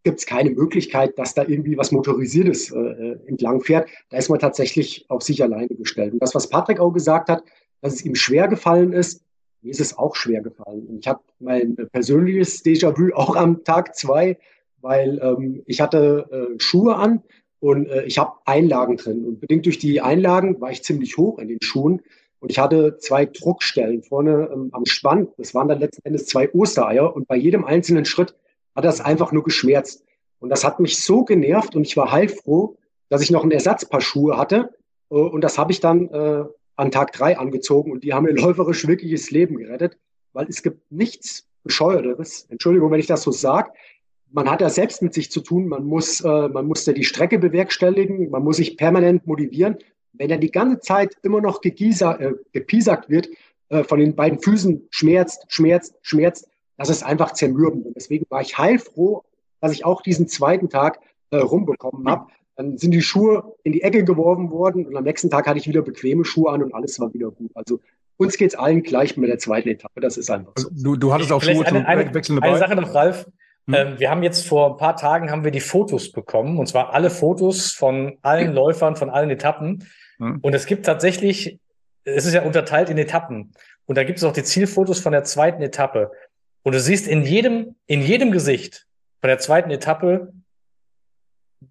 [0.05, 3.89] gibt es keine Möglichkeit, dass da irgendwie was Motorisiertes äh, entlang fährt.
[4.11, 6.13] Da ist man tatsächlich auf sich alleine gestellt.
[6.13, 7.43] Und das, was Patrick auch gesagt hat,
[7.81, 9.23] dass es ihm schwer gefallen ist,
[9.63, 10.87] mir ist es auch schwer gefallen.
[10.87, 14.37] Und ich habe mein persönliches Déjà-vu auch am Tag zwei,
[14.83, 17.23] weil ähm, ich hatte äh, Schuhe an
[17.61, 19.25] und äh, ich habe Einlagen drin.
[19.25, 22.03] Und bedingt durch die Einlagen war ich ziemlich hoch in den Schuhen.
[22.45, 25.29] Und ich hatte zwei Druckstellen vorne ähm, am Spann.
[25.39, 27.17] Das waren dann letzten Endes zwei Ostereier.
[27.17, 28.35] Und bei jedem einzelnen Schritt
[28.77, 30.05] hat das einfach nur geschmerzt.
[30.41, 32.77] Und das hat mich so genervt und ich war heilfroh,
[33.09, 34.75] dass ich noch ein Ersatzpaar Schuhe hatte.
[35.11, 36.45] Äh, und das habe ich dann äh,
[36.77, 39.97] an Tag drei angezogen und die haben mir läuferisch wirkliches Leben gerettet,
[40.35, 42.47] weil es gibt nichts Bescheuerteres.
[42.51, 43.71] Entschuldigung, wenn ich das so sage.
[44.31, 45.67] Man hat ja selbst mit sich zu tun.
[45.67, 48.29] Man muss, äh, man muss ja die Strecke bewerkstelligen.
[48.29, 49.79] Man muss sich permanent motivieren.
[50.17, 53.29] Wenn er die ganze Zeit immer noch gegieser, äh, gepiesackt wird,
[53.69, 57.87] äh, von den beiden Füßen schmerzt, schmerzt, schmerzt, das ist einfach zermürbend.
[57.87, 59.23] Und deswegen war ich heilfroh,
[59.61, 60.99] dass ich auch diesen zweiten Tag
[61.31, 62.27] äh, rumbekommen habe.
[62.57, 65.67] Dann sind die Schuhe in die Ecke geworfen worden und am nächsten Tag hatte ich
[65.67, 67.51] wieder bequeme Schuhe an und alles war wieder gut.
[67.55, 67.81] Also
[68.17, 70.01] uns geht es allen gleich mit der zweiten Etappe.
[70.01, 70.69] Das ist einfach so.
[70.71, 72.51] Du, du hattest auch Schuhe eine, eine, Wechseln dabei.
[72.51, 73.27] Eine Sache noch, Ralf.
[73.67, 73.75] Hm.
[73.75, 76.93] Ähm, wir haben jetzt vor ein paar Tagen haben wir die Fotos bekommen und zwar
[76.93, 79.85] alle Fotos von allen Läufern, von allen Etappen.
[80.19, 80.39] Hm.
[80.41, 81.59] Und es gibt tatsächlich,
[82.05, 83.53] es ist ja unterteilt in Etappen.
[83.87, 86.11] Und da gibt es auch die Zielfotos von der zweiten Etappe.
[86.63, 88.87] Und du siehst in jedem, in jedem Gesicht
[89.21, 90.33] von der zweiten Etappe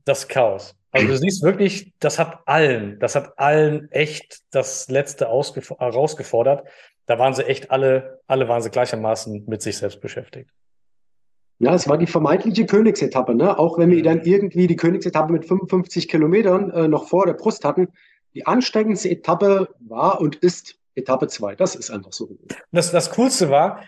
[0.05, 0.75] das Chaos.
[0.91, 6.67] Also du siehst wirklich, das hat allen, das hat allen echt das Letzte herausgefordert.
[7.07, 10.51] Da waren sie echt alle, alle waren sie gleichermaßen mit sich selbst beschäftigt.
[11.57, 13.57] Ja, es war die vermeintliche Königsetappe, ne?
[13.57, 17.63] Auch wenn wir dann irgendwie die Königsetappe mit 55 Kilometern äh, noch vor der Brust
[17.65, 17.87] hatten.
[18.33, 21.55] Die anstrengendste Etappe war und ist Etappe 2.
[21.55, 22.37] Das ist einfach so.
[22.71, 23.83] Das, das Coolste war,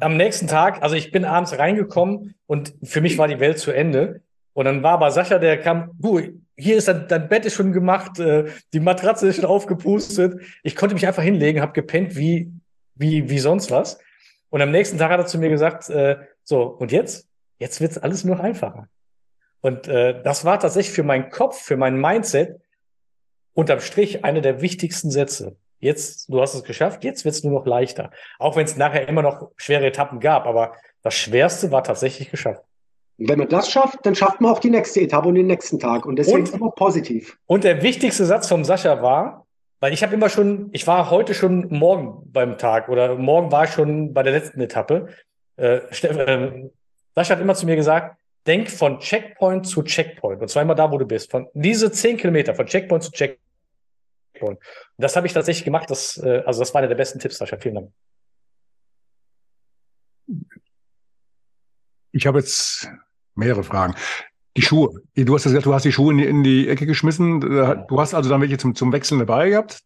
[0.00, 3.70] am nächsten Tag, also ich bin abends reingekommen und für mich war die Welt zu
[3.72, 4.22] Ende.
[4.52, 6.20] Und dann war aber Sascha, der kam, du,
[6.56, 10.40] hier ist dein, dein Bett ist schon gemacht, äh, die Matratze ist schon aufgepustet.
[10.62, 12.52] Ich konnte mich einfach hinlegen, habe gepennt wie,
[12.94, 13.98] wie, wie sonst was.
[14.50, 17.28] Und am nächsten Tag hat er zu mir gesagt, äh, so, und jetzt?
[17.58, 18.88] Jetzt wird's alles nur einfacher.
[19.60, 22.60] Und äh, das war tatsächlich für meinen Kopf, für mein Mindset
[23.54, 25.56] unterm Strich eine der wichtigsten Sätze.
[25.80, 28.10] Jetzt, du hast es geschafft, jetzt wird's nur noch leichter.
[28.38, 32.62] Auch wenn es nachher immer noch schwere Etappen gab, aber das Schwerste war tatsächlich geschafft.
[33.18, 35.78] Und wenn man das schafft, dann schafft man auch die nächste Etappe und den nächsten
[35.78, 36.06] Tag.
[36.06, 37.38] Und deswegen und, ist immer positiv.
[37.46, 39.46] Und der wichtigste Satz vom Sascha war,
[39.78, 43.64] weil ich habe immer schon, ich war heute schon morgen beim Tag oder morgen war
[43.64, 45.08] ich schon bei der letzten Etappe.
[45.56, 46.70] Äh, äh,
[47.14, 50.40] Sascha hat immer zu mir gesagt, denk von Checkpoint zu Checkpoint.
[50.40, 51.30] Und zwar immer da, wo du bist.
[51.30, 54.58] Von diese zehn Kilometer, von Checkpoint zu Checkpoint.
[54.96, 55.90] Das habe ich tatsächlich gemacht.
[55.90, 57.58] Das, äh, also das war einer der besten Tipps, Sascha.
[57.58, 57.92] Vielen Dank.
[62.12, 62.88] Ich habe jetzt
[63.34, 63.94] mehrere Fragen.
[64.56, 65.02] Die Schuhe.
[65.14, 67.40] Du hast gesagt, du hast die Schuhe in die, in die Ecke geschmissen.
[67.40, 69.80] Du hast also dann welche zum, zum Wechseln dabei gehabt?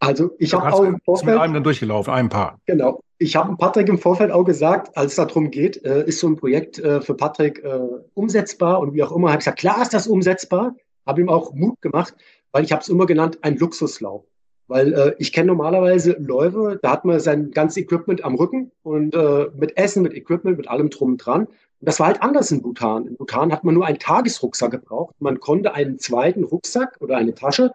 [0.00, 2.58] Also ich habe auch im Vorfeld mit einem dann durchgelaufen, ein Paar.
[2.64, 3.02] Genau.
[3.18, 6.36] Ich habe Patrick im Vorfeld auch gesagt, als es darum geht, äh, ist so ein
[6.36, 7.80] Projekt äh, für Patrick äh,
[8.14, 10.74] umsetzbar und wie auch immer, habe ich gesagt, klar ist das umsetzbar.
[11.06, 12.14] Habe ihm auch Mut gemacht,
[12.50, 14.24] weil ich habe es immer genannt, ein Luxuslauf.
[14.68, 19.14] Weil äh, ich kenne normalerweise Läufe, da hat man sein ganzes Equipment am Rücken und
[19.14, 21.44] äh, mit Essen, mit Equipment, mit allem drum und dran.
[21.44, 23.06] Und das war halt anders in Bhutan.
[23.06, 25.14] In Bhutan hat man nur einen Tagesrucksack gebraucht.
[25.18, 27.72] Man konnte einen zweiten Rucksack oder eine Tasche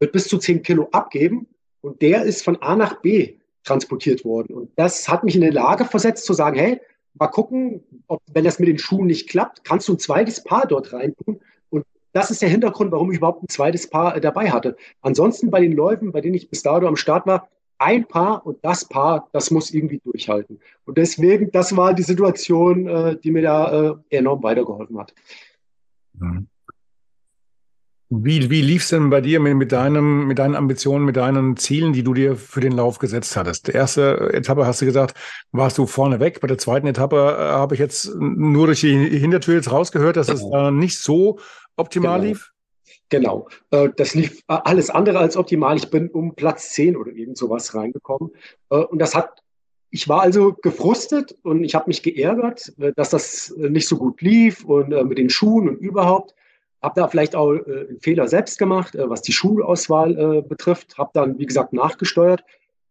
[0.00, 1.48] mit bis zu 10 Kilo abgeben
[1.86, 4.54] und der ist von A nach B transportiert worden.
[4.54, 6.80] Und das hat mich in die Lage versetzt zu sagen, hey,
[7.14, 10.66] mal gucken, ob, wenn das mit den Schuhen nicht klappt, kannst du ein zweites Paar
[10.66, 11.40] dort reintun.
[11.70, 14.76] Und das ist der Hintergrund, warum ich überhaupt ein zweites Paar äh, dabei hatte.
[15.00, 18.64] Ansonsten bei den Läufen, bei denen ich bis dato am Start war, ein Paar und
[18.64, 20.58] das Paar, das muss irgendwie durchhalten.
[20.86, 25.14] Und deswegen, das war die Situation, äh, die mir da äh, enorm weitergeholfen hat.
[26.14, 26.48] Mhm.
[28.08, 31.56] Wie, wie lief es denn bei dir mit, mit, deinem, mit deinen Ambitionen, mit deinen
[31.56, 33.66] Zielen, die du dir für den Lauf gesetzt hattest?
[33.66, 35.16] Die erste Etappe hast du gesagt,
[35.50, 36.40] warst du vorne weg.
[36.40, 40.28] Bei der zweiten Etappe äh, habe ich jetzt nur durch die Hintertür jetzt rausgehört, dass
[40.28, 40.66] genau.
[40.66, 41.40] es äh, nicht so
[41.76, 42.28] optimal genau.
[42.28, 42.52] lief.
[43.08, 45.76] Genau, äh, das lief äh, alles andere als optimal.
[45.76, 48.30] Ich bin um Platz 10 oder irgend sowas reingekommen.
[48.70, 49.42] Äh, und das hat,
[49.90, 54.64] ich war also gefrustet und ich habe mich geärgert, dass das nicht so gut lief
[54.64, 56.35] und mit den Schuhen und überhaupt.
[56.86, 60.96] Habe da vielleicht auch einen Fehler selbst gemacht, was die Schulauswahl betrifft.
[60.98, 62.44] Habe dann, wie gesagt, nachgesteuert.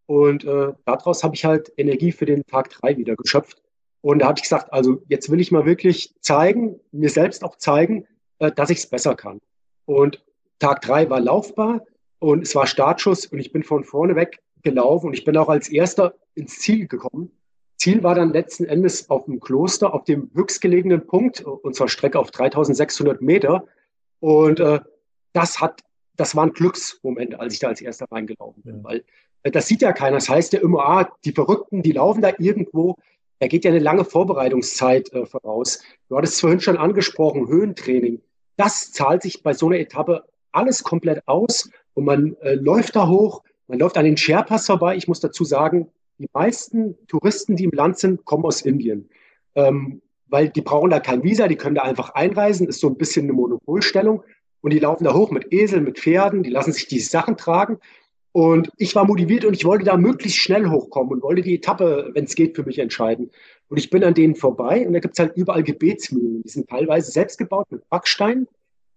[0.05, 0.43] Und
[0.85, 3.61] daraus habe ich halt Energie für den Tag 3 wieder geschöpft.
[4.01, 7.55] Und da habe ich gesagt, also jetzt will ich mal wirklich zeigen, mir selbst auch
[7.55, 8.05] zeigen,
[8.37, 9.39] dass ich es besser kann.
[9.85, 10.21] Und
[10.59, 11.81] Tag drei war laufbar
[12.19, 15.47] und es war Startschuss und ich bin von vorne weg gelaufen und ich bin auch
[15.47, 17.31] als erster ins Ziel gekommen.
[17.77, 22.31] Ziel war dann letzten Endes auf dem Kloster, auf dem höchstgelegenen Punkt unserer Strecke auf
[22.31, 23.65] 3600 Meter.
[24.25, 24.79] Und äh,
[25.33, 25.81] das hat,
[26.15, 29.03] das war ein Glücksmoment, als ich da als erster reingelaufen bin, weil
[29.43, 30.17] äh, das sieht ja keiner.
[30.17, 32.95] Das heißt ja immer, ah, die Verrückten, die laufen da irgendwo.
[33.37, 35.83] Da geht ja eine lange Vorbereitungszeit äh, voraus.
[36.09, 38.19] Du hattest es vorhin schon angesprochen, Höhentraining.
[38.57, 43.07] Das zahlt sich bei so einer Etappe alles komplett aus und man äh, läuft da
[43.07, 44.95] hoch, man läuft an den Sherpas vorbei.
[44.95, 49.07] Ich muss dazu sagen, die meisten Touristen, die im Land sind, kommen aus Indien.
[49.53, 52.97] Ähm, weil die brauchen da kein Visa, die können da einfach einreisen, ist so ein
[52.97, 54.23] bisschen eine Monopolstellung.
[54.61, 57.77] Und die laufen da hoch mit Eseln, mit Pferden, die lassen sich die Sachen tragen.
[58.31, 62.09] Und ich war motiviert und ich wollte da möglichst schnell hochkommen und wollte die Etappe,
[62.13, 63.31] wenn es geht, für mich entscheiden.
[63.69, 66.43] Und ich bin an denen vorbei und da gibt es halt überall Gebetsmühlen.
[66.43, 68.47] Die sind teilweise selbst gebaut mit Backstein.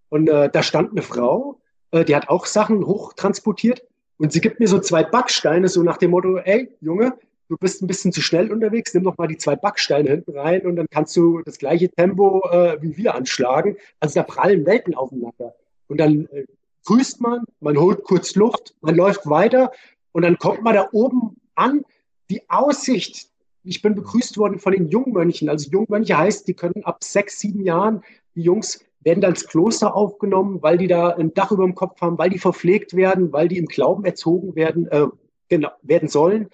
[0.08, 1.60] Und äh, da stand eine Frau,
[1.90, 3.84] äh, die hat auch Sachen hochtransportiert.
[4.16, 7.12] Und sie gibt mir so zwei Backsteine, so nach dem Motto, ey, Junge,
[7.48, 10.66] du bist ein bisschen zu schnell unterwegs, nimm doch mal die zwei Backsteine hinten rein
[10.66, 13.76] und dann kannst du das gleiche Tempo äh, wie wir anschlagen.
[14.00, 15.54] Also da prallen Welten aufeinander.
[15.88, 16.44] Und dann äh,
[16.84, 19.72] grüßt man, man holt kurz Luft, man läuft weiter
[20.12, 21.84] und dann kommt man da oben an.
[22.30, 23.30] Die Aussicht,
[23.64, 25.48] ich bin begrüßt worden von den Jungmönchen.
[25.48, 28.02] Also Jungmönche heißt, die können ab sechs, sieben Jahren,
[28.34, 32.00] die Jungs werden dann ins Kloster aufgenommen, weil die da ein Dach über dem Kopf
[32.00, 35.06] haben, weil die verpflegt werden, weil die im Glauben erzogen werden, äh,
[35.48, 36.50] genau, werden sollen.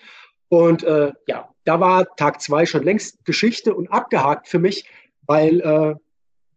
[0.55, 4.89] Und äh, ja, da war Tag zwei schon längst Geschichte und abgehakt für mich,
[5.27, 5.61] weil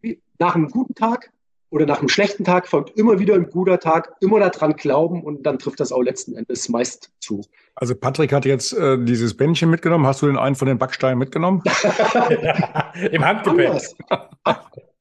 [0.04, 1.32] äh, nach einem guten Tag
[1.72, 5.48] oder nach einem schlechten Tag folgt immer wieder ein guter Tag, immer daran glauben und
[5.48, 7.42] dann trifft das auch letzten Endes meist zu.
[7.74, 10.06] Also Patrick hat jetzt äh, dieses Bändchen mitgenommen.
[10.06, 11.64] Hast du den einen von den Backsteinen mitgenommen?
[13.12, 13.82] Im Handgepäck.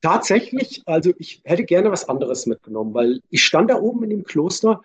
[0.00, 4.24] Tatsächlich, also ich hätte gerne was anderes mitgenommen, weil ich stand da oben in dem
[4.24, 4.80] Kloster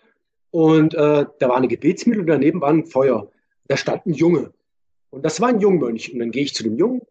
[0.49, 3.29] und äh, da war eine Gebetsmühle und daneben war ein Feuer.
[3.71, 4.51] Da stand ein Junge.
[5.11, 6.11] Und das war ein Jungmönch.
[6.11, 7.03] Und dann gehe ich zu dem Jungen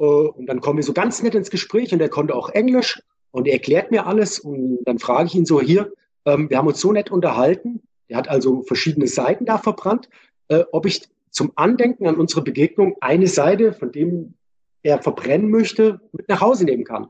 [0.00, 3.00] äh, und dann kommen wir so ganz nett ins Gespräch und er konnte auch Englisch
[3.30, 4.40] und er erklärt mir alles.
[4.40, 5.92] Und dann frage ich ihn so, hier,
[6.24, 7.82] ähm, wir haben uns so nett unterhalten.
[8.08, 10.08] Er hat also verschiedene Seiten da verbrannt,
[10.48, 14.34] äh, ob ich zum Andenken an unsere Begegnung eine Seite, von dem
[14.82, 17.04] er verbrennen möchte, mit nach Hause nehmen kann.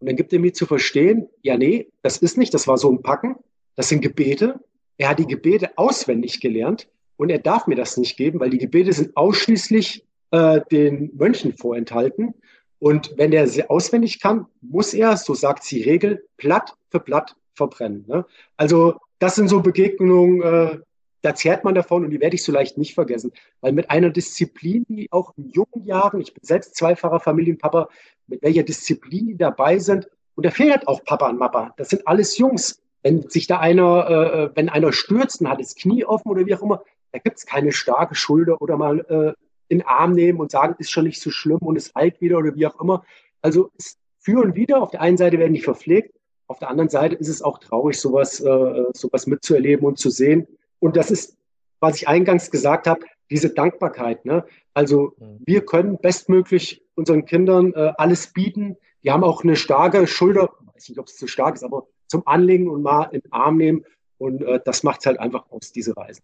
[0.00, 2.90] Und dann gibt er mir zu verstehen, ja, nee, das ist nicht, das war so
[2.90, 3.36] ein Packen,
[3.76, 4.58] das sind Gebete.
[4.96, 8.58] Er hat die Gebete auswendig gelernt und er darf mir das nicht geben, weil die
[8.58, 12.34] Gebete sind ausschließlich äh, den Mönchen vorenthalten.
[12.78, 17.36] Und wenn er sie auswendig kann, muss er, so sagt die Regel, Blatt für Blatt
[17.54, 18.04] verbrennen.
[18.06, 18.24] Ne?
[18.56, 20.78] Also das sind so Begegnungen, äh,
[21.22, 23.32] da zehrt man davon und die werde ich so leicht nicht vergessen.
[23.60, 27.88] Weil mit einer Disziplin, die auch in jungen Jahren, ich bin selbst zweifacher Familienpapa,
[28.28, 30.08] mit welcher Disziplin die dabei sind.
[30.36, 31.74] Und da fehlt auch Papa und Mama.
[31.76, 32.80] Das sind alles Jungs.
[33.02, 36.54] Wenn sich da einer, äh, wenn einer stürzt und hat das Knie offen oder wie
[36.54, 39.32] auch immer, da gibt es keine starke Schulter oder mal äh,
[39.68, 42.38] in den Arm nehmen und sagen, ist schon nicht so schlimm und es heilt wieder
[42.38, 43.04] oder wie auch immer.
[43.42, 44.82] Also es für und wieder.
[44.82, 46.14] Auf der einen Seite werden die verpflegt,
[46.48, 50.46] auf der anderen Seite ist es auch traurig, sowas, äh, sowas mitzuerleben und zu sehen.
[50.80, 51.36] Und das ist,
[51.80, 54.24] was ich eingangs gesagt habe, diese Dankbarkeit.
[54.24, 54.44] Ne?
[54.74, 55.40] Also mhm.
[55.44, 58.76] wir können bestmöglich unseren Kindern äh, alles bieten.
[59.02, 61.86] Die haben auch eine starke Schulter, ich weiß nicht, ob es zu stark ist, aber
[62.06, 63.84] zum Anlegen und mal in den Arm nehmen.
[64.16, 66.22] Und äh, das macht es halt einfach aus, diese Reisen.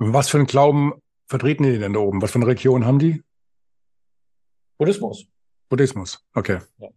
[0.00, 0.94] Was für einen Glauben
[1.26, 2.22] vertreten die denn da oben?
[2.22, 3.22] Was für eine Religion haben die?
[4.78, 5.26] Buddhismus.
[5.68, 6.58] Buddhismus, okay.
[6.78, 6.88] Ja.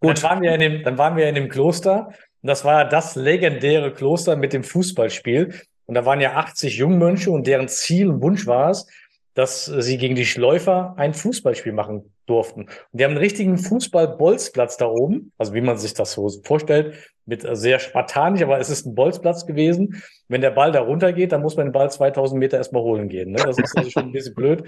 [0.00, 0.22] Gut.
[0.22, 2.08] Dann waren, wir in dem, dann waren wir in dem Kloster
[2.42, 5.54] und das war das legendäre Kloster mit dem Fußballspiel.
[5.86, 8.86] Und da waren ja 80 Jungmönche und deren Ziel und Wunsch war es,
[9.34, 12.62] dass sie gegen die Schläufer ein Fußballspiel machen durften.
[12.62, 17.13] Und die haben einen richtigen Fußball-Bolzplatz da oben, also wie man sich das so vorstellt,
[17.26, 20.02] mit sehr spartanisch, aber es ist ein Bolzplatz gewesen.
[20.28, 23.32] Wenn der Ball da runtergeht, dann muss man den Ball 2000 Meter erstmal holen gehen.
[23.32, 23.42] Ne?
[23.44, 24.64] Das ist also schon ein bisschen blöd.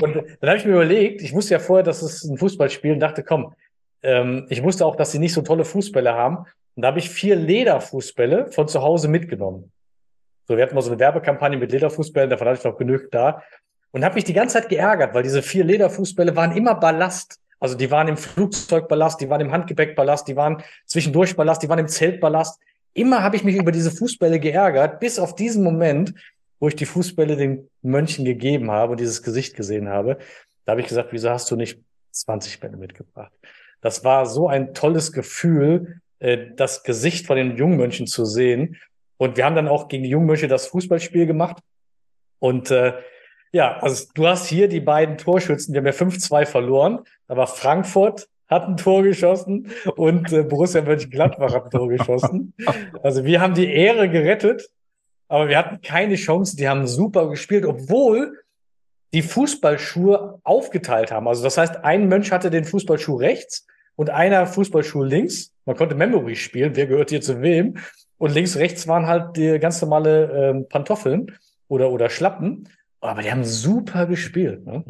[0.00, 3.00] Und dann habe ich mir überlegt, ich wusste ja vorher, dass es ein Fußballspiel und
[3.00, 3.54] dachte, komm,
[4.02, 6.46] ähm, ich wusste auch, dass sie nicht so tolle Fußbälle haben.
[6.76, 9.70] Und da habe ich vier Lederfußbälle von zu Hause mitgenommen.
[10.46, 13.42] So, wir hatten mal so eine Werbekampagne mit Lederfußbällen, davon hatte ich noch genug da.
[13.92, 17.38] Und habe mich die ganze Zeit geärgert, weil diese vier Lederfußbälle waren immer Ballast.
[17.60, 21.78] Also die waren im Flugzeugballast, die waren im Handgepäckballast, die waren zwischendurch Ballast, die waren
[21.78, 22.60] im Zeltballast.
[22.92, 26.14] Immer habe ich mich über diese Fußbälle geärgert, bis auf diesen Moment,
[26.60, 30.18] wo ich die Fußbälle den Mönchen gegeben habe und dieses Gesicht gesehen habe.
[30.64, 31.80] Da habe ich gesagt, wieso hast du nicht
[32.12, 33.32] 20 Bälle mitgebracht?
[33.80, 38.76] Das war so ein tolles Gefühl, äh, das Gesicht von den Jungmönchen zu sehen.
[39.16, 41.58] Und wir haben dann auch gegen die Jungmönche das Fußballspiel gemacht.
[42.38, 42.94] Und äh,
[43.54, 48.26] ja, also du hast hier die beiden Torschützen, wir haben ja 5-2 verloren, aber Frankfurt
[48.48, 52.52] hat ein Tor geschossen und äh, Borussia Mönchengladbach hat ein Tor geschossen.
[53.04, 54.68] Also wir haben die Ehre gerettet,
[55.28, 56.56] aber wir hatten keine Chance.
[56.56, 58.40] Die haben super gespielt, obwohl
[59.12, 61.28] die Fußballschuhe aufgeteilt haben.
[61.28, 65.52] Also das heißt, ein Mönch hatte den Fußballschuh rechts und einer Fußballschuh links.
[65.64, 67.76] Man konnte Memory spielen, wer gehört hier zu wem.
[68.18, 71.38] Und links, rechts waren halt die ganz normale ähm, Pantoffeln
[71.68, 72.68] oder, oder Schlappen.
[73.04, 74.64] Aber die haben super gespielt.
[74.64, 74.82] Ne?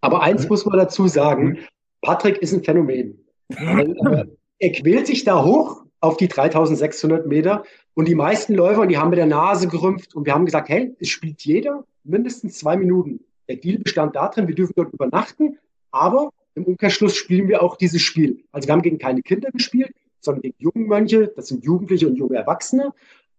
[0.00, 1.58] Aber eins muss man dazu sagen,
[2.02, 3.18] Patrick ist ein Phänomen.
[3.50, 4.26] Äh,
[4.60, 9.10] er quält sich da hoch auf die 3600 Meter und die meisten Läufer, die haben
[9.10, 13.24] mit der Nase gerümpft und wir haben gesagt, hey, es spielt jeder mindestens zwei Minuten.
[13.48, 15.58] Der Deal bestand darin, wir dürfen dort übernachten,
[15.90, 18.44] aber im Umkehrschluss spielen wir auch dieses Spiel.
[18.52, 22.16] Also wir haben gegen keine Kinder gespielt, sondern gegen junge Mönche, das sind Jugendliche und
[22.16, 22.92] junge Erwachsene.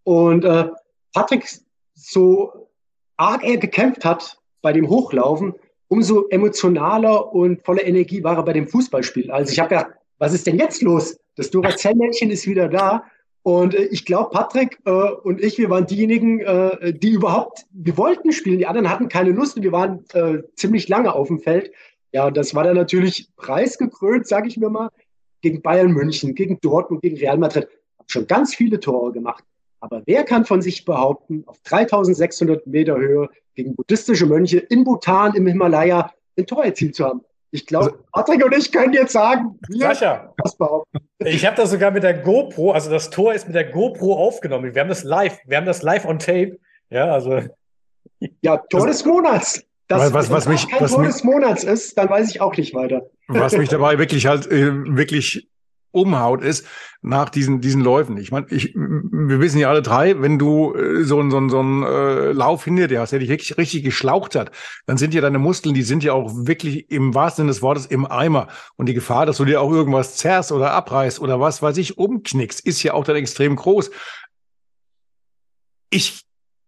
[0.03, 0.69] Und äh,
[1.13, 1.47] Patrick,
[1.93, 2.70] so
[3.21, 5.53] arg er gekämpft hat bei dem Hochlaufen,
[5.87, 9.29] umso emotionaler und voller Energie war er bei dem Fußballspiel.
[9.29, 11.19] Also ich habe gedacht, was ist denn jetzt los?
[11.35, 13.03] Das Duracell-Männchen ist wieder da.
[13.43, 17.97] Und äh, ich glaube, Patrick äh, und ich, wir waren diejenigen, äh, die überhaupt, wir
[17.97, 18.57] wollten spielen.
[18.57, 21.71] Die anderen hatten keine Lust und wir waren äh, ziemlich lange auf dem Feld.
[22.13, 24.89] Ja, und das war dann natürlich preisgekrönt, sage ich mir mal,
[25.41, 27.67] gegen Bayern München, gegen Dortmund, gegen Real Madrid.
[27.99, 29.43] Hab schon ganz viele Tore gemacht.
[29.81, 35.33] Aber wer kann von sich behaupten, auf 3600 Meter Höhe gegen buddhistische Mönche in Bhutan,
[35.35, 37.21] im Himalaya, ein Tor erzielt zu haben?
[37.53, 40.99] Ich glaube, also, Patrick und ich können jetzt sagen, wir Sascha, das behaupten.
[41.19, 44.73] Ich habe das sogar mit der GoPro, also das Tor ist mit der GoPro aufgenommen.
[44.73, 46.57] Wir haben das live, wir haben das live on tape.
[46.89, 47.41] Ja, also.
[48.41, 49.63] Ja, Tor des Monats.
[49.87, 52.73] Das, was, was, mich, kein was Tor des Monats ist, dann weiß ich auch nicht
[52.73, 53.09] weiter.
[53.27, 55.49] Was mich dabei wirklich halt äh, wirklich
[55.91, 56.65] umhaut, ist
[57.01, 58.17] nach diesen, diesen Läufen.
[58.17, 61.49] Ich meine, ich, wir wissen ja alle drei, wenn du äh, so einen so einen,
[61.49, 64.51] so einen äh, Lauf hinter dir hast, der dich wirklich richtig geschlaucht hat,
[64.85, 67.85] dann sind ja deine Muskeln, die sind ja auch wirklich im wahrsten Sinne des Wortes
[67.87, 68.47] im Eimer.
[68.77, 71.97] Und die Gefahr, dass du dir auch irgendwas zerrst oder abreißt oder was weiß ich,
[71.97, 73.91] umknickst, ist ja auch dann extrem groß.
[75.89, 76.23] Ich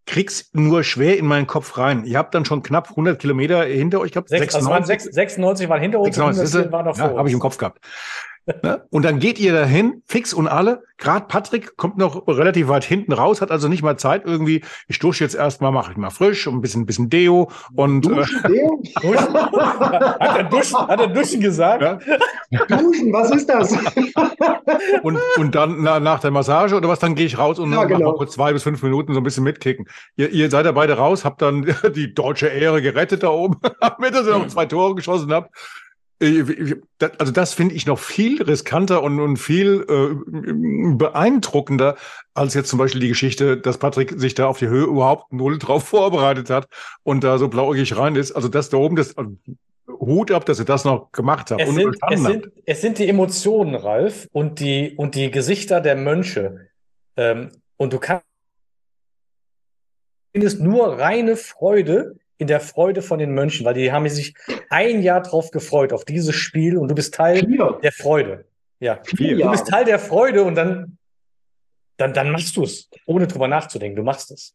[0.06, 2.04] krieg's nur schwer in meinen Kopf rein.
[2.04, 4.28] Ihr habt dann schon knapp 100 Kilometer hinter euch gehabt.
[4.28, 7.40] 96, also waren 96 waren hinter uns, 96, waren noch vor ja, Habe ich im
[7.40, 7.80] Kopf gehabt.
[8.46, 8.86] Ne?
[8.90, 10.82] Und dann geht ihr dahin, fix und alle.
[10.98, 14.62] Gerade Patrick kommt noch relativ weit hinten raus, hat also nicht mal Zeit irgendwie.
[14.86, 18.02] Ich dusche jetzt erstmal, mache ich mal frisch und ein bisschen, ein bisschen Deo und.
[18.02, 18.80] Duschen, äh, Deo?
[19.18, 21.82] hat, er Duschen, hat er Duschen gesagt?
[21.82, 21.98] Ja?
[22.66, 23.72] Duschen, was ist das?
[25.02, 27.84] und, und dann na, nach der Massage oder was, dann gehe ich raus und ja,
[27.84, 28.10] genau.
[28.10, 29.86] mal kurz zwei bis fünf Minuten so ein bisschen mitkicken.
[30.16, 34.14] Ihr, ihr seid ja beide raus, habt dann die deutsche Ehre gerettet da oben, damit
[34.14, 35.50] ihr noch zwei Tore geschossen habt.
[36.20, 36.76] Äh,
[37.18, 41.96] also das finde ich noch viel riskanter und, und viel äh, beeindruckender
[42.34, 45.58] als jetzt zum Beispiel die Geschichte, dass Patrick sich da auf die Höhe überhaupt null
[45.58, 46.68] drauf vorbereitet hat
[47.02, 48.32] und da so blauäugig rein ist.
[48.32, 49.36] Also das da oben, das also
[49.86, 51.60] Hut ab, dass ihr das noch gemacht habt.
[51.60, 55.96] Es, sind, es, sind, es sind die Emotionen, Ralf, und die, und die Gesichter der
[55.96, 56.68] Mönche.
[57.16, 58.24] Ähm, und du kannst
[60.60, 64.34] nur reine Freude in der Freude von den Mönchen, weil die haben sich
[64.70, 67.78] ein Jahr drauf gefreut, auf dieses Spiel und du bist Teil Vier.
[67.82, 68.44] der Freude.
[68.80, 70.98] Ja, Vier du bist Teil der Freude und dann,
[71.96, 73.96] dann, dann machst du es, ohne drüber nachzudenken.
[73.96, 74.54] Du machst es.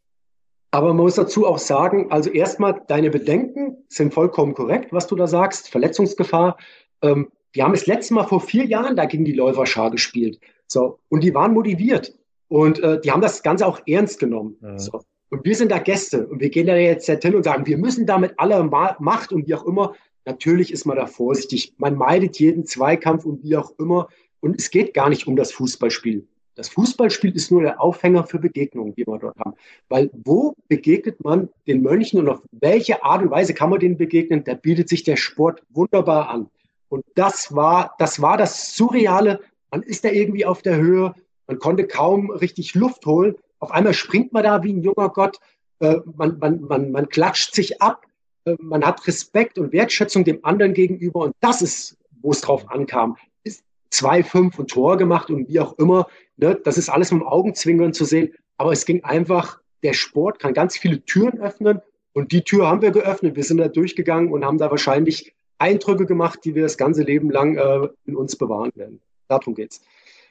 [0.72, 5.16] Aber man muss dazu auch sagen, also erstmal, deine Bedenken sind vollkommen korrekt, was du
[5.16, 6.58] da sagst, Verletzungsgefahr.
[7.02, 10.40] Ähm, die haben es letztes Mal vor vier Jahren da gegen die Läuferschar gespielt.
[10.68, 12.14] So, und die waren motiviert.
[12.48, 14.58] Und äh, die haben das Ganze auch ernst genommen.
[14.62, 14.78] Mhm.
[14.78, 15.02] So.
[15.30, 18.06] Und wir sind da Gäste und wir gehen da jetzt hin und sagen, wir müssen
[18.06, 18.64] da mit aller
[19.00, 19.94] Macht und wie auch immer.
[20.26, 21.74] Natürlich ist man da vorsichtig.
[21.78, 24.10] Man meidet jeden Zweikampf und wie auch immer.
[24.40, 26.28] Und es geht gar nicht um das Fußballspiel.
[26.56, 29.54] Das Fußballspiel ist nur der Aufhänger für Begegnungen, die wir dort haben.
[29.88, 33.98] Weil wo begegnet man den Mönchen und auf welche Art und Weise kann man denen
[33.98, 34.44] begegnen?
[34.44, 36.50] Da bietet sich der Sport wunderbar an.
[36.90, 39.40] Und das war, das war das Surreale.
[39.72, 41.14] Man ist da irgendwie auf der Höhe.
[41.48, 43.36] Man konnte kaum richtig Luft holen.
[43.60, 45.40] Auf einmal springt man da wie ein junger Gott.
[45.80, 48.06] Äh, man, man, man, man klatscht sich ab.
[48.46, 51.22] Äh, man hat Respekt und Wertschätzung dem anderen gegenüber.
[51.22, 53.18] Und das ist, wo es drauf ankam.
[53.44, 56.08] Ist zwei, fünf und Tor gemacht und wie auch immer.
[56.38, 56.60] Ne?
[56.64, 58.34] Das ist alles mit dem Augenzwinkern zu sehen.
[58.58, 61.82] Aber es ging einfach, der Sport kann ganz viele Türen öffnen.
[62.14, 63.36] Und die Tür haben wir geöffnet.
[63.36, 67.30] Wir sind da durchgegangen und haben da wahrscheinlich Eindrücke gemacht, die wir das ganze Leben
[67.30, 69.00] lang äh, in uns bewahren werden.
[69.28, 69.82] Darum geht's.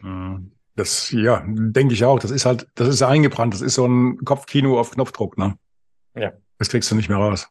[0.01, 0.51] Mhm.
[0.79, 2.21] Das, ja, denke ich auch.
[2.21, 3.53] Das ist halt, das ist eingebrannt.
[3.53, 5.59] Das ist so ein Kopfkino auf Knopfdruck, ne?
[6.15, 6.33] Ja.
[6.59, 7.49] Das kriegst du nicht mehr raus.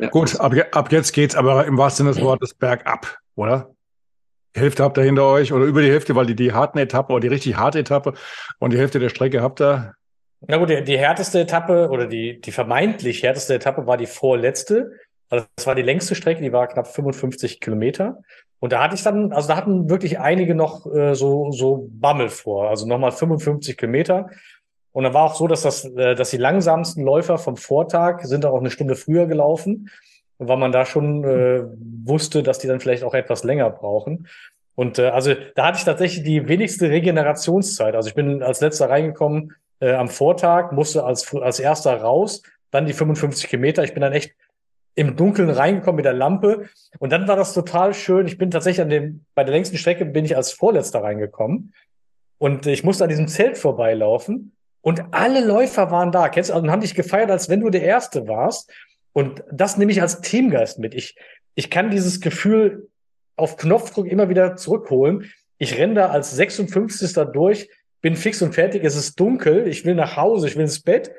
[0.00, 3.70] Ja, Gut, ab, ab jetzt geht's aber im wahrsten Sinne des Wortes bergab, oder?
[4.56, 7.12] Die Hälfte habt ihr hinter euch oder über die Hälfte, weil die die harten Etappe
[7.12, 8.14] oder die richtig harte Etappe
[8.58, 9.94] und die Hälfte der Strecke habt ihr.
[10.40, 14.90] Na gut, die, die härteste Etappe oder die, die vermeintlich härteste Etappe war die vorletzte.
[15.28, 18.22] Also das war die längste Strecke, die war knapp 55 Kilometer.
[18.60, 22.30] Und da hatte ich dann, also da hatten wirklich einige noch äh, so, so Bammel
[22.30, 24.30] vor, also nochmal 55 Kilometer.
[24.92, 28.46] Und dann war auch so, dass das, äh, dass die langsamsten Läufer vom Vortag sind
[28.46, 29.90] auch eine Stunde früher gelaufen.
[30.38, 31.64] weil man da schon äh,
[32.04, 34.26] wusste, dass die dann vielleicht auch etwas länger brauchen.
[34.74, 37.94] Und äh, also da hatte ich tatsächlich die wenigste Regenerationszeit.
[37.94, 42.86] Also ich bin als letzter reingekommen äh, am Vortag, musste als, als erster raus, dann
[42.86, 43.82] die 55 Kilometer.
[43.84, 44.34] Ich bin dann echt
[44.96, 46.68] im Dunkeln reingekommen mit der Lampe.
[46.98, 48.26] Und dann war das total schön.
[48.26, 51.74] Ich bin tatsächlich an dem, bei der längsten Strecke bin ich als Vorletzter reingekommen.
[52.38, 54.56] Und ich musste an diesem Zelt vorbeilaufen.
[54.80, 56.28] Und alle Läufer waren da.
[56.28, 58.72] Kennst du, also, und haben dich gefeiert, als wenn du der Erste warst.
[59.12, 60.94] Und das nehme ich als Teamgeist mit.
[60.94, 61.16] Ich,
[61.54, 62.88] ich kann dieses Gefühl
[63.36, 65.30] auf Knopfdruck immer wieder zurückholen.
[65.58, 67.14] Ich renne da als 56.
[67.32, 67.68] durch,
[68.00, 71.10] bin fix und fertig, es ist dunkel, ich will nach Hause, ich will ins Bett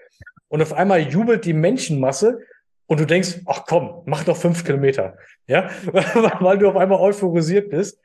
[0.48, 2.40] und auf einmal jubelt die Menschenmasse
[2.88, 5.70] und du denkst, ach komm, mach doch fünf Kilometer, ja,
[6.40, 8.00] weil du auf einmal euphorisiert bist.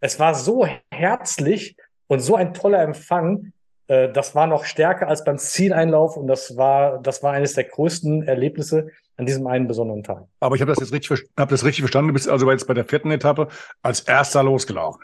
[0.00, 1.76] Es war so herzlich
[2.06, 3.52] und so ein toller Empfang,
[3.88, 7.64] äh, das war noch stärker als beim Zieleinlauf und das war, das war eines der
[7.64, 10.24] größten Erlebnisse an diesem einen besonderen Tag.
[10.40, 12.08] Aber ich habe das jetzt richtig, hab das richtig verstanden.
[12.08, 13.48] Du bist also jetzt bei der vierten Etappe
[13.82, 15.02] als erster losgelaufen.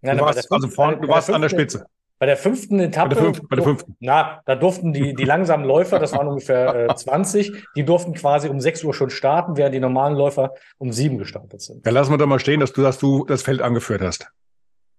[0.00, 1.86] Nein, du warst, also vorne, du warst an der Spitze.
[2.18, 3.96] Bei der fünften Etappe, bei der fünften, bei der fünften.
[4.00, 8.48] na, da durften die, die langsamen Läufer, das waren ungefähr äh, 20, die durften quasi
[8.48, 11.86] um 6 Uhr schon starten, während die normalen Läufer um 7 gestartet sind.
[11.86, 14.28] Ja, lassen wir doch mal stehen, dass du, dass du das Feld angeführt hast.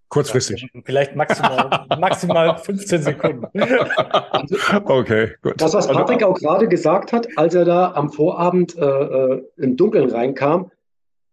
[0.09, 0.70] Kurzfristig.
[0.74, 3.45] Ja, vielleicht maximal, maximal 15 Sekunden.
[4.86, 5.61] okay, gut.
[5.61, 9.43] Das, was also, Patrick auch gerade gesagt hat, als er da am Vorabend äh, äh,
[9.57, 10.72] im Dunkeln reinkam,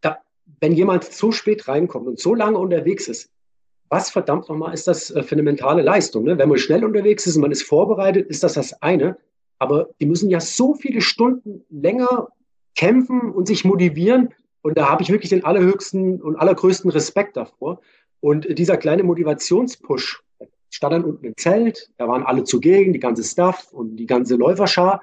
[0.02, 0.18] da,
[0.60, 3.30] wenn jemand so spät reinkommt und so lange unterwegs ist,
[3.88, 6.24] was verdammt nochmal ist das äh, für eine mentale Leistung?
[6.24, 6.38] Ne?
[6.38, 9.16] Wenn man schnell unterwegs ist und man ist vorbereitet, ist das das eine.
[9.58, 12.28] Aber die müssen ja so viele Stunden länger
[12.74, 14.34] kämpfen und sich motivieren.
[14.62, 17.80] Und da habe ich wirklich den allerhöchsten und allergrößten Respekt davor.
[18.20, 20.22] Und dieser kleine Motivationspush,
[20.70, 24.36] stand dann unten im Zelt, da waren alle zugegen, die ganze Staff und die ganze
[24.36, 25.02] Läuferschar.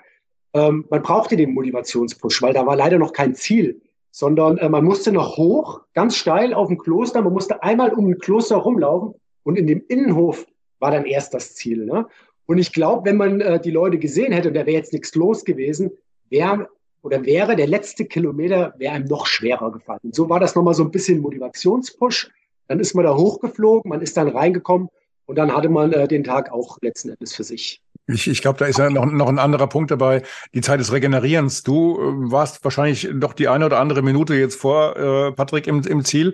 [0.53, 3.81] Ähm, man brauchte den Motivationspush, weil da war leider noch kein Ziel,
[4.13, 8.07] sondern äh, man musste noch hoch, ganz steil auf dem Kloster, man musste einmal um
[8.07, 10.45] ein Kloster rumlaufen und in dem Innenhof
[10.79, 11.85] war dann erst das Ziel.
[11.85, 12.05] Ne?
[12.45, 15.15] Und ich glaube, wenn man äh, die Leute gesehen hätte und da wäre jetzt nichts
[15.15, 15.91] los gewesen,
[16.29, 16.69] wäre
[17.01, 19.99] oder wäre der letzte Kilometer wäre einem noch schwerer gefallen.
[20.11, 22.29] So war das nochmal so ein bisschen Motivationspush.
[22.67, 24.89] Dann ist man da hochgeflogen, man ist dann reingekommen
[25.25, 27.81] und dann hatte man äh, den Tag auch letzten Endes für sich.
[28.07, 30.23] Ich, ich glaube, da ist ja noch, noch ein anderer Punkt dabei,
[30.53, 31.63] die Zeit des Regenerierens.
[31.63, 35.81] Du äh, warst wahrscheinlich doch die eine oder andere Minute jetzt vor äh, Patrick im,
[35.83, 36.33] im Ziel.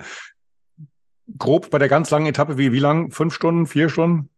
[1.37, 3.11] Grob bei der ganz langen Etappe, wie, wie lang?
[3.11, 4.29] Fünf Stunden, vier Stunden?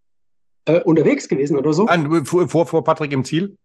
[0.65, 1.86] Äh, unterwegs gewesen oder so?
[1.86, 3.57] Nein, vor, vor Patrick im Ziel?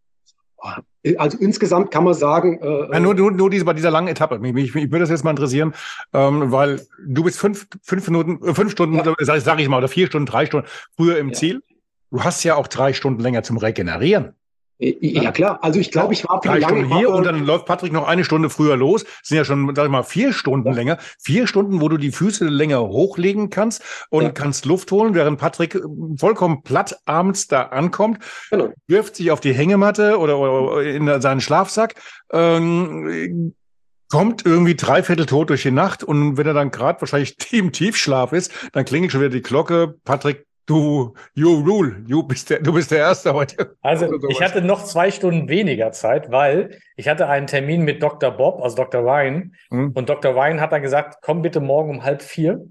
[1.19, 2.61] Also insgesamt kann man sagen.
[2.61, 4.39] Äh, ja, nur, nur, nur diese, bei dieser langen Etappe.
[4.39, 5.75] Mich, mich, mich würde das jetzt mal interessieren,
[6.13, 9.15] ähm, weil du bist fünf, fünf Minuten, äh, fünf Stunden, ja.
[9.21, 11.35] sag, sag ich mal, oder vier Stunden, drei Stunden früher im ja.
[11.35, 11.63] Ziel.
[12.11, 14.35] Du hast ja auch drei Stunden länger zum Regenerieren.
[14.79, 15.59] Ja, klar.
[15.63, 18.51] Also ich glaube, ich war Drei Stunden hier und dann läuft Patrick noch eine Stunde
[18.51, 19.05] früher los.
[19.05, 20.75] Das sind ja schon, sag ich mal, vier Stunden ja.
[20.75, 20.99] länger.
[21.19, 24.31] Vier Stunden, wo du die Füße länger hochlegen kannst und ja.
[24.31, 25.81] kannst Luft holen, während Patrick
[26.19, 28.19] vollkommen platt abends da ankommt,
[28.51, 28.71] genau.
[28.87, 31.95] wirft sich auf die Hängematte oder, oder in seinen Schlafsack,
[32.33, 33.55] ähm,
[34.11, 38.33] kommt irgendwie dreiviertel tot durch die Nacht und wenn er dann gerade wahrscheinlich im Tiefschlaf
[38.33, 39.95] ist, dann klingelt schon wieder die Glocke.
[40.05, 43.77] Patrick Du, you rule, du bist der, du bist der Erste heute.
[43.83, 48.33] Also ich hatte noch zwei Stunden weniger Zeit, weil ich hatte einen Termin mit Dr.
[48.33, 49.01] Bob, also Dr.
[49.03, 49.55] Ryan.
[49.71, 49.93] Mhm.
[49.95, 50.35] Und Dr.
[50.35, 52.67] Ryan hat dann gesagt, komm bitte morgen um halb vier.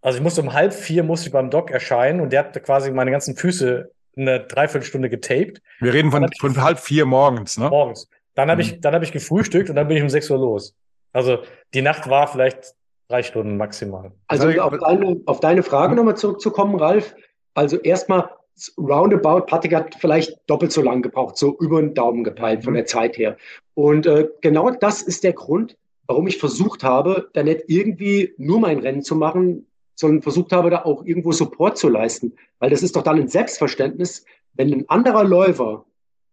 [0.00, 2.90] Also ich musste um halb vier musste ich beim Doc erscheinen und der hat quasi
[2.90, 5.60] meine ganzen Füße eine Dreiviertelstunde getaped.
[5.80, 7.68] Wir reden von, von halb vier morgens, ne?
[7.68, 8.08] Morgens.
[8.34, 8.68] Dann habe mhm.
[8.68, 10.74] ich, dann habe ich gefrühstückt und dann bin ich um sechs Uhr los.
[11.12, 11.42] Also
[11.74, 12.74] die Nacht war vielleicht
[13.08, 14.12] Drei Stunden maximal.
[14.26, 17.14] Also um auf deine, auf deine Frage nochmal zurückzukommen, Ralf.
[17.54, 18.28] Also erstmal
[18.76, 22.78] roundabout, Patrick hat vielleicht doppelt so lang gebraucht, so über den Daumen gepeilt von mhm.
[22.78, 23.36] der Zeit her.
[23.74, 28.60] Und äh, genau das ist der Grund, warum ich versucht habe, da nicht irgendwie nur
[28.60, 32.34] mein Rennen zu machen, sondern versucht habe, da auch irgendwo Support zu leisten.
[32.58, 35.84] Weil das ist doch dann ein Selbstverständnis, wenn ein anderer Läufer,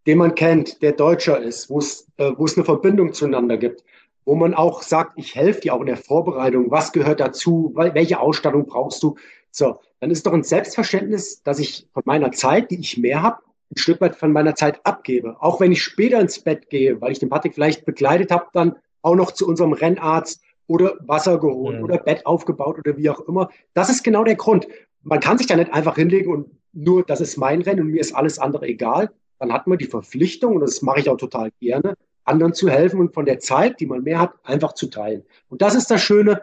[0.07, 3.83] den man kennt, der Deutscher ist, wo es äh, wo es eine Verbindung zueinander gibt,
[4.25, 8.19] wo man auch sagt, ich helfe dir auch in der Vorbereitung, was gehört dazu, welche
[8.19, 9.15] Ausstattung brauchst du.
[9.51, 13.41] So, dann ist doch ein Selbstverständnis, dass ich von meiner Zeit, die ich mehr habe,
[13.71, 15.37] ein Stück weit von meiner Zeit abgebe.
[15.39, 18.75] Auch wenn ich später ins Bett gehe, weil ich den Patrick vielleicht begleitet habe, dann
[19.01, 21.83] auch noch zu unserem Rennarzt oder Wasser geholt mhm.
[21.83, 23.49] oder Bett aufgebaut oder wie auch immer.
[23.73, 24.67] Das ist genau der Grund.
[25.03, 28.01] Man kann sich da nicht einfach hinlegen und nur, das ist mein Rennen und mir
[28.01, 29.11] ist alles andere egal.
[29.39, 31.95] Dann hat man die Verpflichtung, und das mache ich auch total gerne,
[32.25, 35.23] anderen zu helfen und von der Zeit, die man mehr hat, einfach zu teilen.
[35.49, 36.41] Und das ist das Schöne.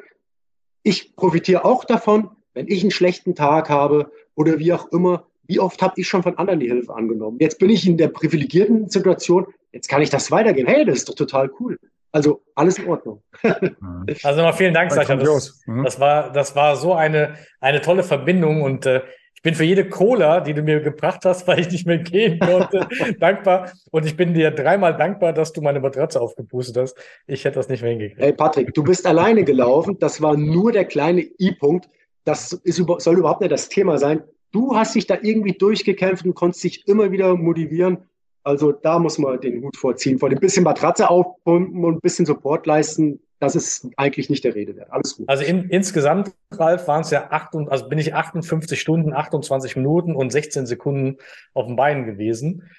[0.82, 5.26] Ich profitiere auch davon, wenn ich einen schlechten Tag habe oder wie auch immer.
[5.46, 7.38] Wie oft habe ich schon von anderen die Hilfe angenommen?
[7.40, 10.68] Jetzt bin ich in der privilegierten Situation, jetzt kann ich das weitergeben.
[10.68, 11.78] Hey, das ist doch total cool.
[12.12, 13.22] Also alles in Ordnung.
[13.42, 15.16] also nochmal vielen Dank, Sascha.
[15.16, 15.82] Das, mhm.
[15.82, 19.00] das, war, das war so eine, eine tolle Verbindung und äh,
[19.42, 22.38] ich bin für jede Cola, die du mir gebracht hast, weil ich nicht mehr gehen
[22.38, 22.86] konnte,
[23.18, 23.72] dankbar.
[23.90, 26.96] Und ich bin dir dreimal dankbar, dass du meine Matratze aufgepustet hast.
[27.26, 28.22] Ich hätte das nicht mehr hingekriegt.
[28.22, 29.98] Hey Patrick, du bist alleine gelaufen.
[29.98, 31.88] Das war nur der kleine I-Punkt.
[32.22, 34.22] Das ist, soll überhaupt nicht das Thema sein.
[34.52, 37.98] Du hast dich da irgendwie durchgekämpft und konntest dich immer wieder motivieren.
[38.44, 40.18] Also da muss man den Hut vorziehen.
[40.18, 44.54] Von ein bisschen Matratze aufpumpen und ein bisschen Support leisten, das ist eigentlich nicht der
[44.54, 44.92] Rede wert.
[44.92, 45.28] Alles gut.
[45.28, 49.74] Also in, insgesamt, Ralf, waren es ja acht und, also bin ich 58 Stunden, 28
[49.74, 51.18] Minuten und 16 Sekunden
[51.52, 52.70] auf dem Bein gewesen.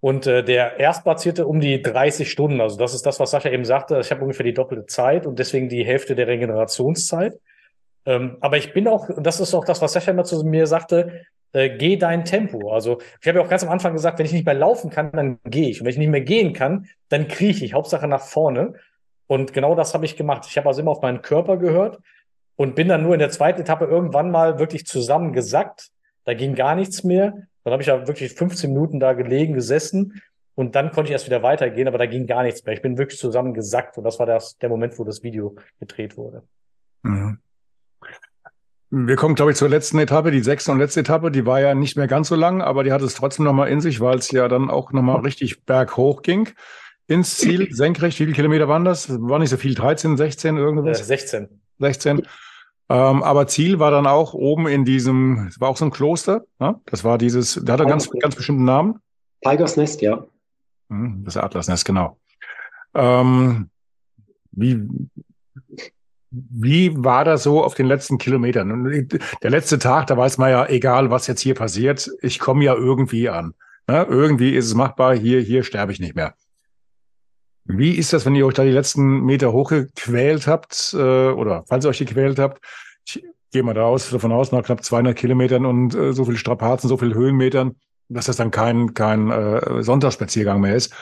[0.00, 2.60] Und äh, der Erstplatzierte um die 30 Stunden.
[2.60, 4.00] Also das ist das, was Sascha eben sagte.
[4.00, 7.38] Ich habe ungefähr die doppelte Zeit und deswegen die Hälfte der Regenerationszeit.
[8.04, 11.24] Ähm, aber ich bin auch, das ist auch das, was Sascha immer zu mir sagte,
[11.54, 12.72] äh, geh dein Tempo.
[12.72, 15.10] Also ich habe ja auch ganz am Anfang gesagt, wenn ich nicht mehr laufen kann,
[15.12, 15.80] dann gehe ich.
[15.80, 17.72] Und wenn ich nicht mehr gehen kann, dann krieche ich.
[17.72, 18.74] Hauptsache nach vorne.
[19.26, 20.44] Und genau das habe ich gemacht.
[20.48, 22.00] Ich habe also immer auf meinen Körper gehört
[22.56, 25.90] und bin dann nur in der zweiten Etappe irgendwann mal wirklich zusammengesackt.
[26.24, 27.46] Da ging gar nichts mehr.
[27.62, 30.20] Dann habe ich ja wirklich 15 Minuten da gelegen, gesessen
[30.54, 32.74] und dann konnte ich erst wieder weitergehen, aber da ging gar nichts mehr.
[32.74, 36.42] Ich bin wirklich zusammengesackt und das war das, der Moment, wo das Video gedreht wurde.
[37.02, 37.38] Mhm.
[38.96, 41.32] Wir kommen, glaube ich, zur letzten Etappe, die sechste und letzte Etappe.
[41.32, 43.80] Die war ja nicht mehr ganz so lang, aber die hat es trotzdem nochmal in
[43.80, 46.50] sich, weil es ja dann auch nochmal richtig berghoch ging.
[47.08, 49.08] Ins Ziel, senkrecht, wie viele Kilometer waren das?
[49.20, 51.00] War nicht so viel, 13, 16, irgendwas?
[51.00, 51.48] Äh, 16.
[51.80, 52.22] 16.
[52.88, 56.44] Ähm, aber Ziel war dann auch oben in diesem, es war auch so ein Kloster,
[56.60, 56.80] ne?
[56.86, 59.00] das war dieses, der hatte ganz, ganz bestimmten Namen.
[59.42, 60.24] Tigers Nest, ja.
[60.88, 62.16] Hm, das Atlasnest, genau.
[62.94, 63.70] Ähm,
[64.52, 64.86] wie,
[66.50, 69.08] wie war das so auf den letzten Kilometern?
[69.42, 72.74] Der letzte Tag, da weiß man ja, egal was jetzt hier passiert, ich komme ja
[72.74, 73.54] irgendwie an.
[73.86, 74.06] Ne?
[74.08, 76.34] Irgendwie ist es machbar, hier, hier sterbe ich nicht mehr.
[77.66, 81.84] Wie ist das, wenn ihr euch da die letzten Meter hochgequält habt, äh, oder falls
[81.84, 82.62] ihr euch gequält habt?
[83.06, 86.36] Ich gehe mal da aus, davon aus, nach knapp 200 Kilometern und äh, so viel
[86.36, 87.76] Strapazen, so viel Höhenmetern,
[88.08, 90.92] dass das dann kein, kein äh, Sonntagsspaziergang mehr ist.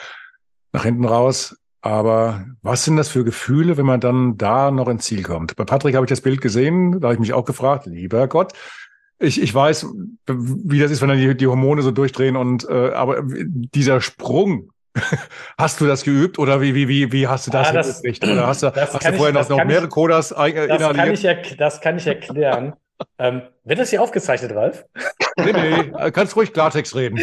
[0.71, 1.57] Nach hinten raus.
[1.83, 5.57] Aber was sind das für Gefühle, wenn man dann da noch ins Ziel kommt?
[5.57, 8.53] Bei Patrick habe ich das Bild gesehen, da habe ich mich auch gefragt, lieber Gott,
[9.19, 9.87] ich, ich weiß,
[10.27, 14.69] wie das ist, wenn dann die, die Hormone so durchdrehen und äh, aber dieser Sprung,
[15.57, 18.01] hast du das geübt oder wie, wie, wie, wie hast du das, ah, das?
[18.01, 21.57] Oder hast du, hast du vorher ich, noch, noch mehrere Codas äh, das kann, ich,
[21.57, 22.75] das kann ich erklären.
[23.17, 24.85] Ähm, wird das hier aufgezeichnet, Ralf?
[25.37, 27.19] nee, nee, kannst ruhig Klartext reden.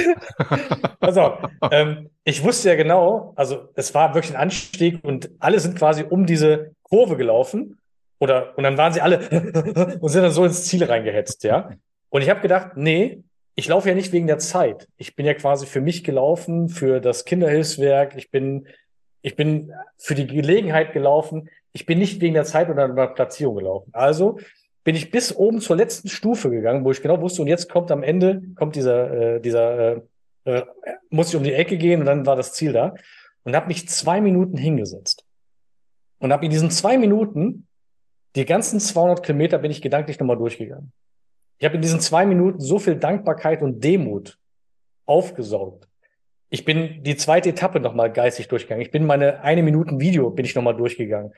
[1.01, 1.35] also,
[1.71, 6.05] ähm, ich wusste ja genau, also es war wirklich ein Anstieg und alle sind quasi
[6.09, 7.79] um diese Kurve gelaufen
[8.18, 9.18] oder und dann waren sie alle
[10.01, 11.71] und sind dann so ins Ziel reingehetzt, ja.
[12.11, 13.23] Und ich habe gedacht, nee,
[13.55, 14.89] ich laufe ja nicht wegen der Zeit.
[14.97, 18.16] Ich bin ja quasi für mich gelaufen, für das Kinderhilfswerk.
[18.16, 18.66] Ich bin,
[19.23, 21.51] ich bin für die Gelegenheit gelaufen.
[21.73, 23.91] Ich bin nicht wegen der Zeit oder einer Platzierung gelaufen.
[23.93, 24.39] Also
[24.85, 27.91] bin ich bis oben zur letzten Stufe gegangen, wo ich genau wusste, und jetzt kommt
[27.91, 30.01] am Ende, kommt dieser, äh, dieser, äh,
[30.45, 30.62] äh,
[31.11, 32.95] muss ich um die Ecke gehen und dann war das Ziel da.
[33.43, 35.24] Und habe mich zwei Minuten hingesetzt.
[36.18, 37.66] Und habe in diesen zwei Minuten,
[38.37, 40.93] die ganzen 200 Kilometer bin ich gedanklich nochmal durchgegangen.
[41.59, 44.39] Ich habe in diesen zwei Minuten so viel Dankbarkeit und Demut
[45.07, 45.89] aufgesaugt.
[46.51, 48.82] Ich bin die zweite Etappe nochmal geistig durchgegangen.
[48.82, 51.32] Ich bin meine eine Minuten Video bin ich nochmal durchgegangen.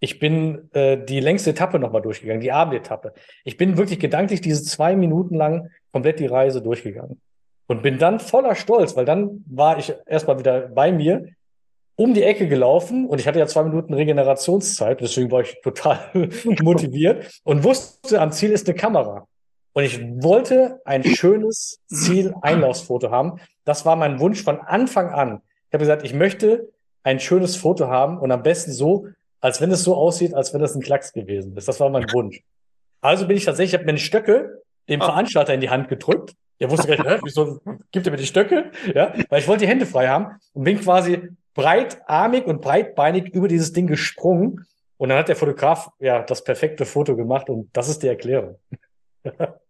[0.00, 3.14] Ich bin äh, die längste Etappe nochmal durchgegangen, die Abendetappe.
[3.44, 7.20] Ich bin wirklich gedanklich diese zwei Minuten lang komplett die Reise durchgegangen.
[7.68, 11.26] Und bin dann voller Stolz, weil dann war ich erstmal wieder bei mir,
[11.96, 15.98] um die Ecke gelaufen und ich hatte ja zwei Minuten Regenerationszeit, deswegen war ich total
[16.62, 19.26] motiviert und wusste, am Ziel ist eine Kamera.
[19.76, 23.38] Und ich wollte ein schönes Ziel-Einlaufsfoto haben.
[23.66, 25.42] Das war mein Wunsch von Anfang an.
[25.68, 26.72] Ich habe gesagt, ich möchte
[27.02, 29.08] ein schönes Foto haben und am besten so,
[29.42, 31.68] als wenn es so aussieht, als wenn das ein Klacks gewesen ist.
[31.68, 32.40] Das war mein Wunsch.
[33.02, 35.04] Also bin ich tatsächlich, ich habe mir eine Stöcke dem ah.
[35.04, 36.32] Veranstalter in die Hand gedrückt.
[36.58, 37.60] Der wusste gar nicht, wieso
[37.92, 38.70] gibt er mir die Stöcke?
[38.94, 43.46] Ja, weil ich wollte die Hände frei haben und bin quasi breitarmig und breitbeinig über
[43.46, 44.64] dieses Ding gesprungen.
[44.96, 48.58] Und dann hat der Fotograf ja das perfekte Foto gemacht und das ist die Erklärung.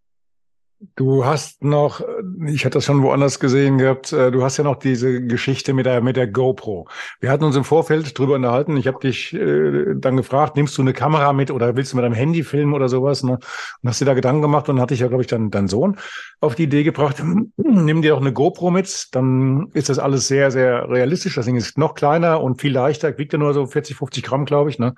[0.94, 2.02] Du hast noch,
[2.46, 5.86] ich hatte das schon woanders gesehen gehabt, äh, du hast ja noch diese Geschichte mit
[5.86, 6.86] der, mit der GoPro.
[7.18, 8.76] Wir hatten uns im Vorfeld drüber unterhalten.
[8.76, 12.04] Ich habe dich äh, dann gefragt, nimmst du eine Kamera mit oder willst du mit
[12.04, 13.22] deinem Handy filmen oder sowas?
[13.22, 13.38] Ne?
[13.82, 15.96] Und hast dir da Gedanken gemacht und hatte ich ja, glaube ich, dann deinen Sohn
[16.40, 17.22] auf die Idee gebracht,
[17.56, 21.36] nimm dir auch eine GoPro mit, dann ist das alles sehr, sehr realistisch.
[21.36, 24.44] Das Ding ist noch kleiner und viel leichter, wiegt ja nur so 40, 50 Gramm,
[24.44, 24.78] glaube ich.
[24.78, 24.94] Ne?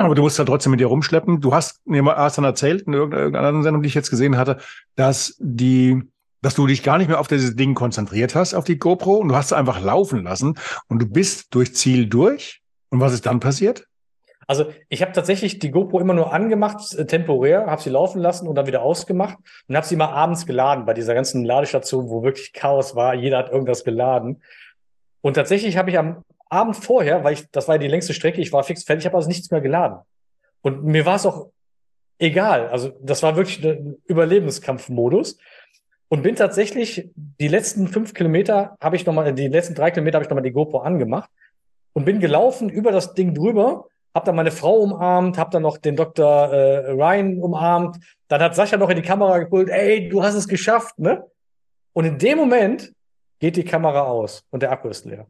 [0.00, 1.40] Aber du musst da trotzdem mit dir rumschleppen.
[1.40, 4.36] Du hast mir mal erst dann erzählt, in irgendeiner anderen Sendung, die ich jetzt gesehen
[4.36, 4.58] hatte,
[4.96, 6.02] dass die,
[6.40, 9.28] dass du dich gar nicht mehr auf dieses Ding konzentriert hast, auf die GoPro, und
[9.28, 13.26] du hast es einfach laufen lassen und du bist durch Ziel durch Und was ist
[13.26, 13.86] dann passiert?
[14.46, 18.48] Also ich habe tatsächlich die GoPro immer nur angemacht, äh, temporär, habe sie laufen lassen
[18.48, 19.38] und dann wieder ausgemacht
[19.68, 23.14] und habe sie mal abends geladen bei dieser ganzen Ladestation, wo wirklich Chaos war.
[23.14, 24.42] Jeder hat irgendwas geladen.
[25.22, 28.40] Und tatsächlich habe ich am Abend vorher, weil ich, das war ja die längste Strecke,
[28.40, 29.98] ich war fix fertig, habe also nichts mehr geladen.
[30.60, 31.48] Und mir war es auch
[32.18, 32.68] egal.
[32.68, 35.38] Also das war wirklich ein Überlebenskampfmodus.
[36.08, 40.24] Und bin tatsächlich die letzten fünf Kilometer habe ich nochmal, die letzten drei Kilometer habe
[40.24, 41.30] ich nochmal die GoPro angemacht
[41.94, 45.78] und bin gelaufen über das Ding drüber hab dann meine Frau umarmt, hab dann noch
[45.78, 46.52] den Dr.
[46.52, 47.98] Äh, Ryan umarmt.
[48.28, 51.24] Dann hat Sascha noch in die Kamera geholt, ey, du hast es geschafft, ne?
[51.94, 52.92] Und in dem Moment
[53.38, 55.26] geht die Kamera aus und der Akku ist leer.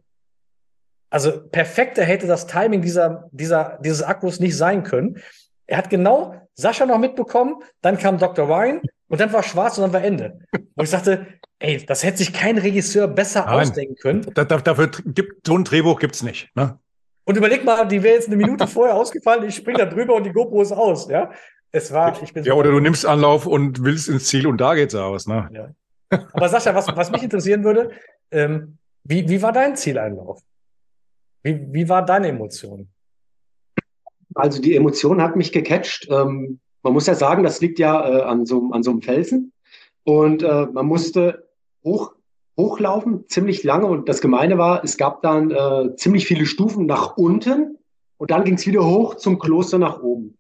[1.13, 5.19] Also perfekter hätte das Timing dieser, dieser, dieses Akkus nicht sein können.
[5.67, 8.49] Er hat genau Sascha noch mitbekommen, dann kam Dr.
[8.49, 10.41] Ryan und dann war schwarz und dann war Ende.
[10.75, 11.27] Wo ich sagte,
[11.59, 14.27] ey, das hätte sich kein Regisseur besser Nein, ausdenken können.
[14.35, 16.49] Da, dafür gibt so ein Drehbuch gibt's nicht.
[16.57, 16.79] Ne?
[17.25, 20.25] Und überleg mal, die wäre jetzt eine Minute vorher ausgefallen, ich springe da drüber und
[20.25, 21.31] die GoPro ist aus, ja.
[21.73, 24.75] Es war, ich bin Ja, oder du nimmst Anlauf und willst ins Ziel und da
[24.75, 25.51] geht's aus, ne?
[25.53, 26.19] Ja.
[26.33, 27.91] Aber Sascha, was, was mich interessieren würde,
[28.31, 30.41] ähm, wie, wie war dein Zieleinlauf?
[31.43, 32.88] Wie, wie war deine Emotion?
[34.34, 36.09] Also die Emotion hat mich gecatcht.
[36.11, 39.53] Ähm, man muss ja sagen, das liegt ja äh, an, so, an so einem Felsen.
[40.05, 41.49] Und äh, man musste
[41.84, 42.14] hoch
[42.57, 43.86] hochlaufen, ziemlich lange.
[43.86, 47.78] Und das Gemeine war, es gab dann äh, ziemlich viele Stufen nach unten
[48.18, 50.38] und dann ging es wieder hoch zum Kloster nach oben.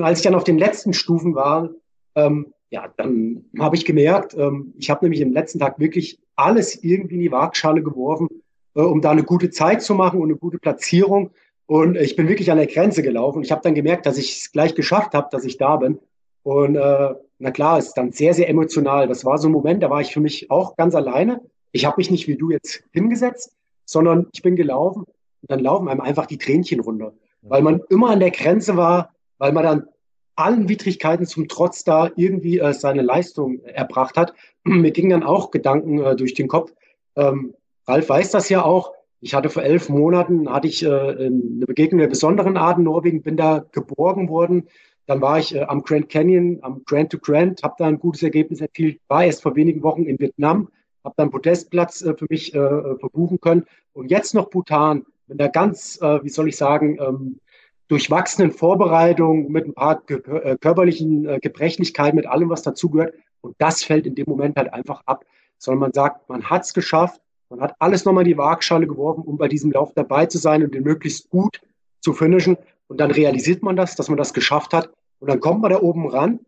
[0.00, 1.70] Als ich dann auf den letzten Stufen war,
[2.14, 6.82] ähm, ja, dann habe ich gemerkt, ähm, ich habe nämlich im letzten Tag wirklich alles
[6.82, 8.28] irgendwie in die Waagschale geworfen,
[8.76, 11.30] äh, um da eine gute Zeit zu machen und eine gute Platzierung.
[11.66, 13.42] Und ich bin wirklich an der Grenze gelaufen.
[13.42, 15.98] Ich habe dann gemerkt, dass ich es gleich geschafft habe, dass ich da bin.
[16.44, 19.08] Und äh, na klar, ist dann sehr, sehr emotional.
[19.08, 21.40] Das war so ein Moment, da war ich für mich auch ganz alleine.
[21.72, 25.88] Ich habe mich nicht wie du jetzt hingesetzt, sondern ich bin gelaufen und dann laufen
[25.88, 27.12] einem einfach die Tränchen runter,
[27.42, 29.88] weil man immer an der Grenze war, weil man dann
[30.36, 34.32] allen Widrigkeiten zum Trotz da irgendwie äh, seine Leistung erbracht hat.
[34.64, 36.72] Mir gingen dann auch Gedanken äh, durch den Kopf.
[37.16, 37.54] Ähm,
[37.86, 38.92] Ralf weiß das ja auch.
[39.20, 43.22] Ich hatte vor elf Monaten hatte ich äh, eine Begegnung der besonderen Art in Norwegen,
[43.22, 44.68] bin da geborgen worden
[45.06, 48.22] dann war ich äh, am Grand Canyon, am Grand to Grand, habe da ein gutes
[48.22, 50.68] Ergebnis erzielt, war erst vor wenigen Wochen in Vietnam,
[51.04, 53.64] habe dann Podestplatz äh, für mich äh, äh, verbuchen können.
[53.92, 57.40] Und jetzt noch Bhutan, mit einer ganz, äh, wie soll ich sagen, ähm,
[57.88, 63.14] durchwachsenen Vorbereitung, mit ein paar äh, körperlichen äh, Gebrechlichkeiten, mit allem, was dazugehört.
[63.40, 65.24] Und das fällt in dem Moment halt einfach ab.
[65.58, 69.22] Sondern man sagt, man hat es geschafft, man hat alles nochmal in die Waagschale geworfen,
[69.22, 71.60] um bei diesem Lauf dabei zu sein und den möglichst gut
[72.00, 72.56] zu finishen.
[72.88, 74.90] Und dann realisiert man das, dass man das geschafft hat.
[75.18, 76.40] Und dann kommt man da oben ran.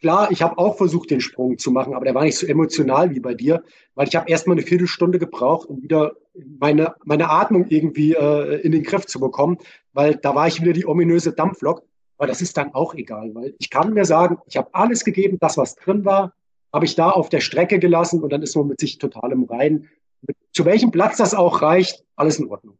[0.00, 3.10] Klar, ich habe auch versucht, den Sprung zu machen, aber der war nicht so emotional
[3.14, 3.62] wie bei dir,
[3.94, 6.12] weil ich habe erstmal eine Viertelstunde gebraucht, um wieder
[6.58, 9.58] meine, meine Atmung irgendwie äh, in den Griff zu bekommen,
[9.92, 11.82] weil da war ich wieder die ominöse Dampflok.
[12.18, 15.38] Aber das ist dann auch egal, weil ich kann mir sagen, ich habe alles gegeben,
[15.40, 16.32] das, was drin war,
[16.72, 19.44] habe ich da auf der Strecke gelassen und dann ist man mit sich total im
[19.44, 19.88] Reinen.
[20.52, 22.78] Zu welchem Platz das auch reicht, alles in Ordnung.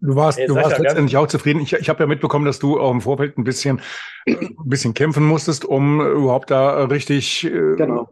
[0.00, 1.60] Du warst, du warst letztendlich auch zufrieden.
[1.60, 3.80] Ich, ich habe ja mitbekommen, dass du auch im Vorfeld ein bisschen,
[4.26, 8.08] ein bisschen kämpfen musstest, um überhaupt da richtig äh, genau.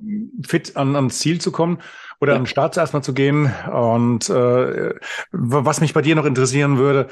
[0.46, 1.78] fit an, ans Ziel zu kommen
[2.20, 2.36] oder ja.
[2.36, 3.52] an den Start erstmal zu gehen.
[3.72, 4.94] Und äh,
[5.32, 7.08] was mich bei dir noch interessieren würde,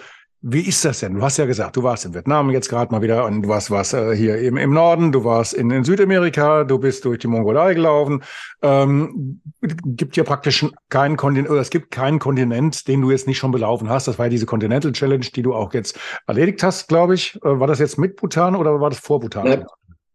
[0.46, 1.14] wie ist das denn?
[1.14, 3.70] Du hast ja gesagt, du warst in Vietnam jetzt gerade mal wieder und du warst,
[3.70, 7.28] warst äh, hier eben im Norden, du warst in, in Südamerika, du bist durch die
[7.28, 8.22] Mongolei gelaufen.
[8.60, 13.38] Ähm, gibt ja praktisch keinen Kontinent, oder es gibt keinen Kontinent, den du jetzt nicht
[13.38, 14.06] schon belaufen hast.
[14.06, 17.36] Das war ja diese Continental Challenge, die du auch jetzt erledigt hast, glaube ich.
[17.36, 19.46] Äh, war das jetzt mit Bhutan oder war das vor Bhutan?
[19.46, 19.66] Ja,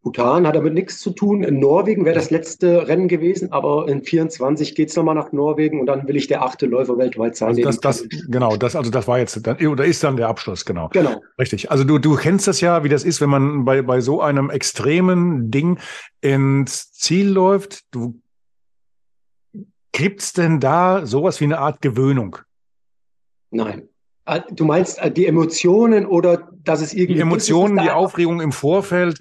[0.02, 1.44] Bhutan hat damit nichts zu tun.
[1.44, 5.88] In Norwegen wäre das letzte Rennen gewesen, aber in 24 geht's nochmal nach Norwegen und
[5.88, 7.50] dann will ich der achte Läufer weltweit sein.
[7.50, 10.88] Also das, das, genau, das, also das war jetzt, oder ist dann der Abschluss, genau.
[10.94, 11.22] Genau.
[11.38, 11.70] Richtig.
[11.70, 14.50] Also du, du kennst das ja, wie das ist, wenn man bei, bei so einem
[14.50, 15.80] extremen Ding
[16.22, 17.82] ins Ziel läuft.
[17.92, 18.22] Du
[19.92, 22.38] gibt's denn da sowas wie eine Art Gewöhnung?
[23.52, 23.90] Nein.
[24.26, 27.16] Ah, du meinst äh, die Emotionen oder dass es irgendwie.
[27.16, 29.20] Die Emotionen, die Aufregung im Vorfeld,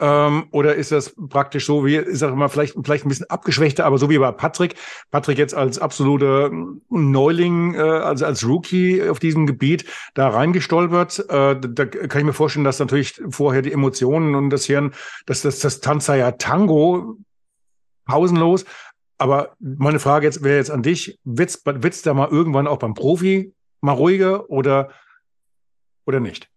[0.00, 3.84] ähm, oder ist das praktisch so wie, ich sage mal, vielleicht, vielleicht ein bisschen abgeschwächter,
[3.84, 4.74] aber so wie bei Patrick.
[5.10, 6.50] Patrick jetzt als absoluter
[6.88, 9.84] Neuling, äh, also als Rookie auf diesem Gebiet
[10.14, 11.18] da reingestolpert.
[11.28, 14.92] Äh, da kann ich mir vorstellen, dass natürlich vorher die Emotionen und das Hirn,
[15.26, 17.16] dass das, das Tanza ja Tango
[18.06, 18.64] pausenlos.
[19.18, 22.94] Aber meine Frage jetzt wäre jetzt an dich, wird's, wird's da mal irgendwann auch beim
[22.94, 24.90] Profi mal ruhiger oder,
[26.06, 26.49] oder nicht?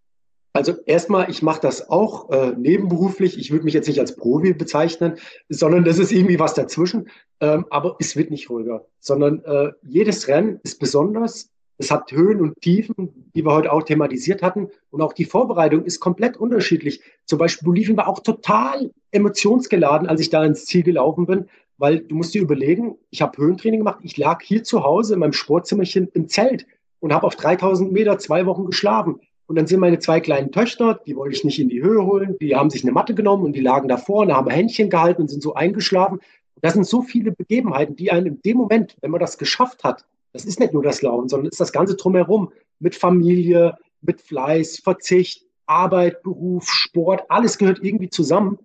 [0.56, 3.38] Also erstmal, ich mache das auch äh, nebenberuflich.
[3.40, 5.16] Ich würde mich jetzt nicht als Profi bezeichnen,
[5.48, 7.08] sondern das ist irgendwie was dazwischen.
[7.40, 11.50] Ähm, aber es wird nicht ruhiger, sondern äh, jedes Rennen ist besonders.
[11.76, 14.68] Es hat Höhen und Tiefen, die wir heute auch thematisiert hatten.
[14.90, 17.02] Und auch die Vorbereitung ist komplett unterschiedlich.
[17.24, 21.48] Zum Beispiel Bolivien war auch total emotionsgeladen, als ich da ins Ziel gelaufen bin,
[21.78, 23.98] weil du musst dir überlegen, ich habe Höhentraining gemacht.
[24.04, 26.64] Ich lag hier zu Hause in meinem Sportzimmerchen im Zelt
[27.00, 29.18] und habe auf 3000 Meter zwei Wochen geschlafen.
[29.46, 32.36] Und dann sind meine zwei kleinen Töchter, die wollte ich nicht in die Höhe holen,
[32.40, 35.28] die haben sich eine Matte genommen und die lagen davor und haben Händchen gehalten und
[35.28, 36.20] sind so eingeschlafen.
[36.62, 40.06] Das sind so viele Begebenheiten, die einen in dem Moment, wenn man das geschafft hat,
[40.32, 44.80] das ist nicht nur das Laufen, sondern ist das Ganze drumherum mit Familie, mit Fleiß,
[44.80, 48.58] Verzicht, Arbeit, Beruf, Sport, alles gehört irgendwie zusammen.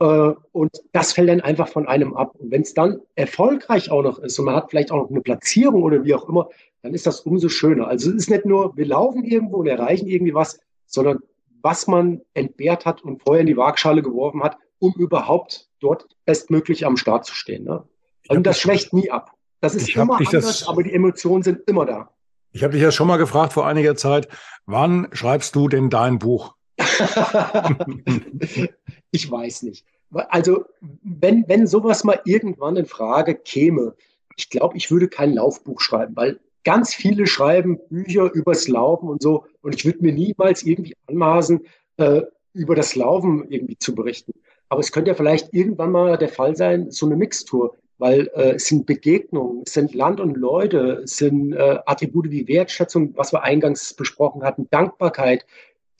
[0.00, 2.34] Äh, und das fällt dann einfach von einem ab.
[2.38, 5.20] Und wenn es dann erfolgreich auch noch ist und man hat vielleicht auch noch eine
[5.20, 6.48] Platzierung oder wie auch immer,
[6.82, 7.86] dann ist das umso schöner.
[7.88, 11.20] Also es ist nicht nur, wir laufen irgendwo und erreichen irgendwie was, sondern
[11.62, 16.86] was man entbehrt hat und vorher in die Waagschale geworfen hat, um überhaupt dort bestmöglich
[16.86, 17.64] am Start zu stehen.
[17.64, 17.84] Ne?
[18.28, 19.34] Und das schwächt nie ab.
[19.60, 22.08] Das ist immer anders, das, aber die Emotionen sind immer da.
[22.52, 24.28] Ich habe dich ja schon mal gefragt vor einiger Zeit,
[24.64, 26.54] wann schreibst du denn dein Buch?
[29.10, 29.84] ich weiß nicht.
[30.12, 30.64] Also,
[31.02, 33.94] wenn, wenn sowas mal irgendwann in Frage käme,
[34.36, 39.22] ich glaube, ich würde kein Laufbuch schreiben, weil ganz viele schreiben Bücher übers Laufen und
[39.22, 39.44] so.
[39.62, 41.60] Und ich würde mir niemals irgendwie anmaßen,
[41.98, 42.22] äh,
[42.52, 44.32] über das Laufen irgendwie zu berichten.
[44.68, 48.52] Aber es könnte ja vielleicht irgendwann mal der Fall sein, so eine Mixtur, weil äh,
[48.52, 53.32] es sind Begegnungen, es sind Land und Leute, es sind äh, Attribute wie Wertschätzung, was
[53.32, 55.44] wir eingangs besprochen hatten, Dankbarkeit,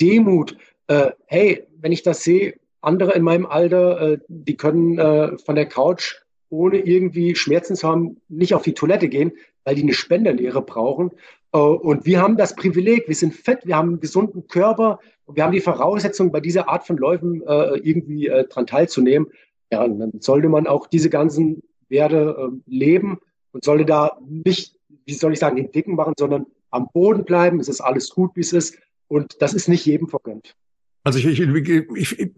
[0.01, 0.57] Demut.
[0.86, 5.55] Äh, hey, wenn ich das sehe, andere in meinem Alter, äh, die können äh, von
[5.55, 6.16] der Couch
[6.48, 9.32] ohne irgendwie Schmerzen zu haben, nicht auf die Toilette gehen,
[9.64, 11.12] weil die eine Spenderlehre brauchen.
[11.53, 15.36] Äh, und wir haben das Privileg, wir sind fett, wir haben einen gesunden Körper und
[15.36, 19.28] wir haben die Voraussetzung, bei dieser Art von Läufen äh, irgendwie äh, dran teilzunehmen.
[19.72, 23.20] Ja, dann sollte man auch diese ganzen Werte leben
[23.53, 24.74] und sollte da nicht,
[25.05, 27.61] wie soll ich sagen, den Dicken machen, sondern am Boden bleiben.
[27.61, 28.76] Es ist alles gut, wie es ist.
[29.11, 30.55] Und das ist nicht jedem vergönnt.
[31.03, 32.33] Also ich, ich, ich,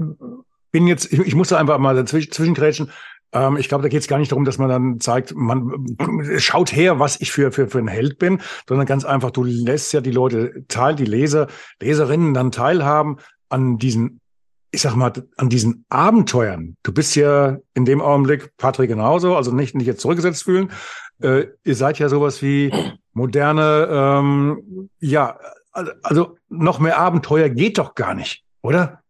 [0.70, 2.90] bin jetzt, ich, ich muss da einfach mal dazwischen zwischengrätschen.
[3.32, 5.86] Ähm, ich glaube, da geht es gar nicht darum, dass man dann zeigt, man
[6.38, 9.92] schaut her, was ich für, für, für ein Held bin, sondern ganz einfach, du lässt
[9.92, 11.48] ja die Leute teil, die Leser,
[11.78, 13.18] Leserinnen dann teilhaben
[13.50, 14.20] an diesen,
[14.70, 16.78] ich sag mal, an diesen Abenteuern.
[16.82, 20.70] Du bist ja in dem Augenblick, Patrick genauso, also nicht, nicht jetzt zurückgesetzt fühlen.
[21.20, 22.72] Äh, ihr seid ja sowas wie
[23.12, 25.38] moderne, ähm, ja,
[25.72, 29.00] also noch mehr Abenteuer geht doch gar nicht, oder?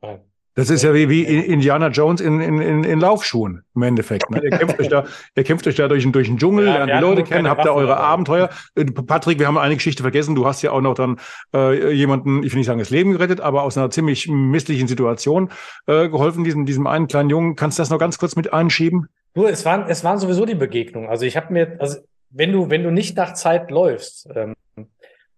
[0.00, 0.20] Nein.
[0.54, 4.30] Das ist ja wie, wie Indiana Jones in, in, in, in Laufschuhen im Endeffekt.
[4.30, 4.42] Ne?
[4.42, 5.04] Ihr, kämpft euch da,
[5.34, 7.70] ihr kämpft euch da durch, durch den Dschungel, ja, lernt die Leute kennen, habt da
[7.70, 8.50] eure Abenteuer.
[8.74, 10.34] Äh, Patrick, wir haben eine Geschichte vergessen.
[10.34, 11.18] Du hast ja auch noch dann
[11.54, 15.48] äh, jemanden, ich will nicht sagen, das Leben gerettet, aber aus einer ziemlich misslichen Situation
[15.86, 17.56] äh, geholfen, diesem, diesem einen kleinen Jungen.
[17.56, 19.08] Kannst du das noch ganz kurz mit einschieben?
[19.34, 21.08] Nur, es waren, es waren sowieso die Begegnungen.
[21.08, 21.96] Also ich habe mir, also
[22.28, 24.54] wenn du, wenn du nicht nach Zeit läufst, ähm,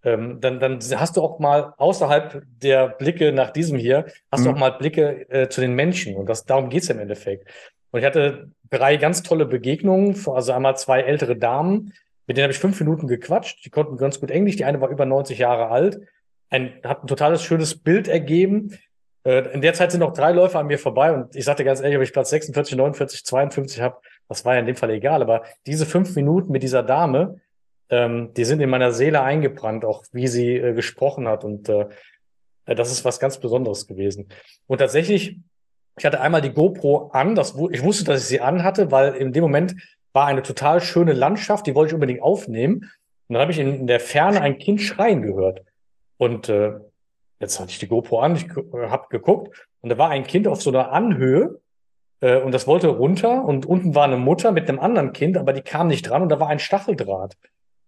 [0.04, 4.44] ähm, dann, dann hast du auch mal außerhalb der Blicke nach diesem hier, hast mhm.
[4.44, 6.16] du auch mal Blicke äh, zu den Menschen.
[6.16, 7.48] Und das, darum geht's im Endeffekt.
[7.90, 11.92] Und ich hatte drei ganz tolle Begegnungen, also einmal zwei ältere Damen,
[12.26, 13.64] mit denen habe ich fünf Minuten gequatscht.
[13.64, 14.56] Die konnten ganz gut Englisch.
[14.56, 16.00] Die eine war über 90 Jahre alt.
[16.50, 18.78] Ein, hat ein totales schönes Bild ergeben.
[19.24, 21.80] Äh, in der Zeit sind noch drei Läufer an mir vorbei und ich sagte ganz
[21.80, 23.96] ehrlich, ob ich Platz 46, 49, 52 habe,
[24.28, 25.22] das war ja in dem Fall egal.
[25.22, 27.40] Aber diese fünf Minuten mit dieser Dame,
[27.94, 31.44] ähm, die sind in meiner Seele eingebrannt, auch wie sie äh, gesprochen hat.
[31.44, 31.86] Und äh,
[32.66, 34.28] äh, das ist was ganz Besonderes gewesen.
[34.66, 35.38] Und tatsächlich,
[35.96, 39.32] ich hatte einmal die GoPro an, das, ich wusste, dass ich sie anhatte, weil in
[39.32, 39.76] dem Moment
[40.12, 42.90] war eine total schöne Landschaft, die wollte ich unbedingt aufnehmen.
[43.28, 45.62] Und dann habe ich in, in der Ferne ein Kind schreien gehört.
[46.16, 46.72] Und äh,
[47.38, 50.48] jetzt hatte ich die GoPro an, ich äh, habe geguckt und da war ein Kind
[50.48, 51.60] auf so einer Anhöhe
[52.20, 55.52] äh, und das wollte runter und unten war eine Mutter mit einem anderen Kind, aber
[55.52, 57.36] die kam nicht dran und da war ein Stacheldraht.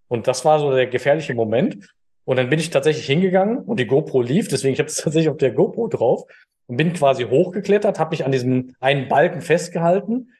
[0.09, 1.89] Und das war so der gefährliche Moment.
[2.25, 5.31] Und dann bin ich tatsächlich hingegangen und die GoPro lief, deswegen ich habe es tatsächlich
[5.31, 6.25] auf der GoPro drauf
[6.67, 10.33] und bin quasi hochgeklettert, habe mich an diesem einen Balken festgehalten,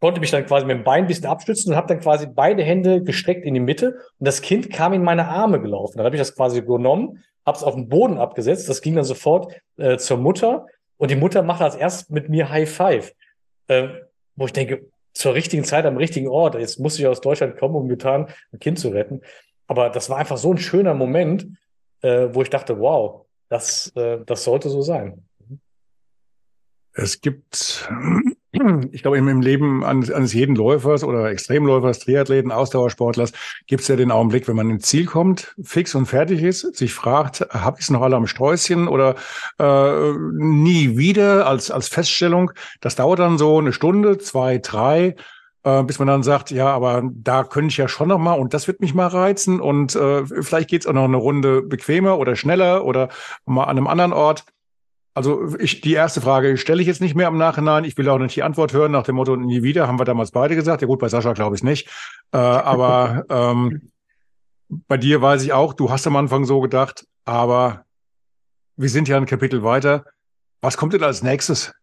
[0.00, 2.64] konnte mich dann quasi mit dem Bein ein bisschen abstützen und habe dann quasi beide
[2.64, 5.98] Hände gestreckt in die Mitte und das Kind kam in meine Arme gelaufen.
[5.98, 9.04] Dann habe ich das quasi genommen, habe es auf den Boden abgesetzt, das ging dann
[9.04, 13.12] sofort äh, zur Mutter und die Mutter macht als erstes mit mir High Five,
[13.68, 13.88] äh,
[14.34, 16.54] wo ich denke, zur richtigen Zeit am richtigen Ort.
[16.54, 19.20] Jetzt musste ich aus Deutschland kommen, um getan ein Kind zu retten.
[19.66, 21.46] Aber das war einfach so ein schöner Moment,
[22.02, 25.26] äh, wo ich dachte, wow, das, äh, das sollte so sein.
[26.94, 27.88] Es gibt
[28.92, 33.32] ich glaube, im Leben eines, eines jeden Läufers oder Extremläufers, Triathleten, Ausdauersportlers
[33.66, 36.92] gibt es ja den Augenblick, wenn man ins Ziel kommt, fix und fertig ist, sich
[36.92, 39.14] fragt, habe ich es noch alle am Sträußchen oder
[39.58, 42.52] äh, nie wieder als, als Feststellung.
[42.80, 45.16] Das dauert dann so eine Stunde, zwei, drei.
[45.64, 48.54] äh, bis man dann sagt, ja, aber da könnte ich ja schon noch mal und
[48.54, 52.36] das wird mich mal reizen und äh, vielleicht geht's auch noch eine Runde bequemer oder
[52.36, 53.08] schneller oder
[53.46, 54.44] mal an einem anderen Ort.
[55.14, 57.84] Also ich, die erste Frage stelle ich jetzt nicht mehr im Nachhinein.
[57.84, 59.86] Ich will auch nicht die Antwort hören nach dem Motto nie wieder.
[59.86, 60.80] Haben wir damals beide gesagt.
[60.80, 61.88] Ja gut, bei Sascha glaube ich nicht.
[62.32, 63.92] Äh, aber ähm,
[64.88, 67.84] bei dir weiß ich auch, du hast am Anfang so gedacht, aber
[68.76, 70.04] wir sind ja ein Kapitel weiter.
[70.62, 71.74] Was kommt denn als nächstes?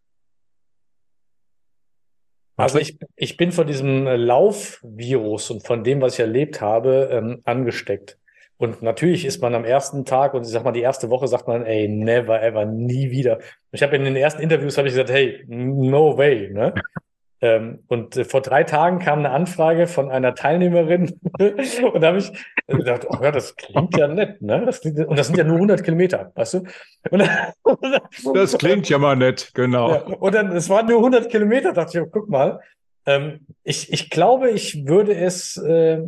[2.60, 7.42] Also ich, ich bin von diesem Laufvirus und von dem, was ich erlebt habe, ähm,
[7.46, 8.19] angesteckt.
[8.62, 11.48] Und natürlich ist man am ersten Tag und ich sag mal, die erste Woche sagt
[11.48, 13.40] man, ey, never ever, nie wieder.
[13.72, 16.74] Ich habe in den ersten Interviews habe ich gesagt, hey, no way, ne?
[17.42, 22.18] Ähm, und äh, vor drei Tagen kam eine Anfrage von einer Teilnehmerin und da habe
[22.18, 22.34] ich
[22.68, 24.66] gedacht, oh ja, das klingt ja nett, ne?
[24.66, 26.64] Das klingt, und das sind ja nur 100 Kilometer, weißt du?
[27.10, 27.30] Dann,
[28.34, 29.90] das klingt ja mal nett, genau.
[29.90, 32.60] Ja, und dann, es waren nur 100 Kilometer, dachte ich, oh, guck mal.
[33.06, 36.02] Ähm, ich, ich glaube, ich würde es, äh,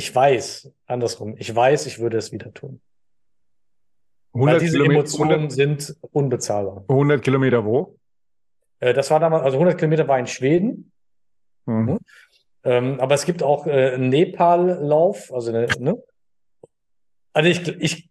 [0.00, 2.80] ich weiß, andersrum, ich weiß, ich würde es wieder tun.
[4.32, 6.84] 100 Weil diese Kilometer, Emotionen 100, sind unbezahlbar.
[6.88, 7.98] 100 Kilometer wo?
[8.78, 10.90] Äh, das war damals, also 100 Kilometer war in Schweden.
[11.66, 11.84] Mhm.
[11.84, 11.98] mhm.
[12.62, 16.02] Ähm, aber es gibt auch äh, einen Nepal-Lauf, also ne?
[17.32, 18.10] Also ich, ich,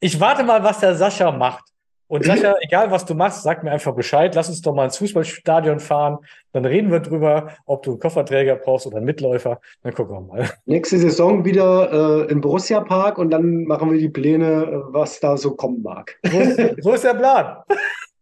[0.00, 1.64] ich warte mal, was der Sascha macht.
[2.08, 4.34] Und Sascha, egal was du machst, sag mir einfach Bescheid.
[4.34, 6.18] Lass uns doch mal ins Fußballstadion fahren.
[6.52, 9.60] Dann reden wir drüber, ob du einen Kofferträger brauchst oder einen Mitläufer.
[9.82, 10.50] Dann gucken wir mal.
[10.66, 15.18] Nächste Saison wieder äh, im Borussia Park und dann machen wir die Pläne, äh, was
[15.18, 16.16] da so kommen mag.
[16.24, 17.56] So ist, so ist der Plan.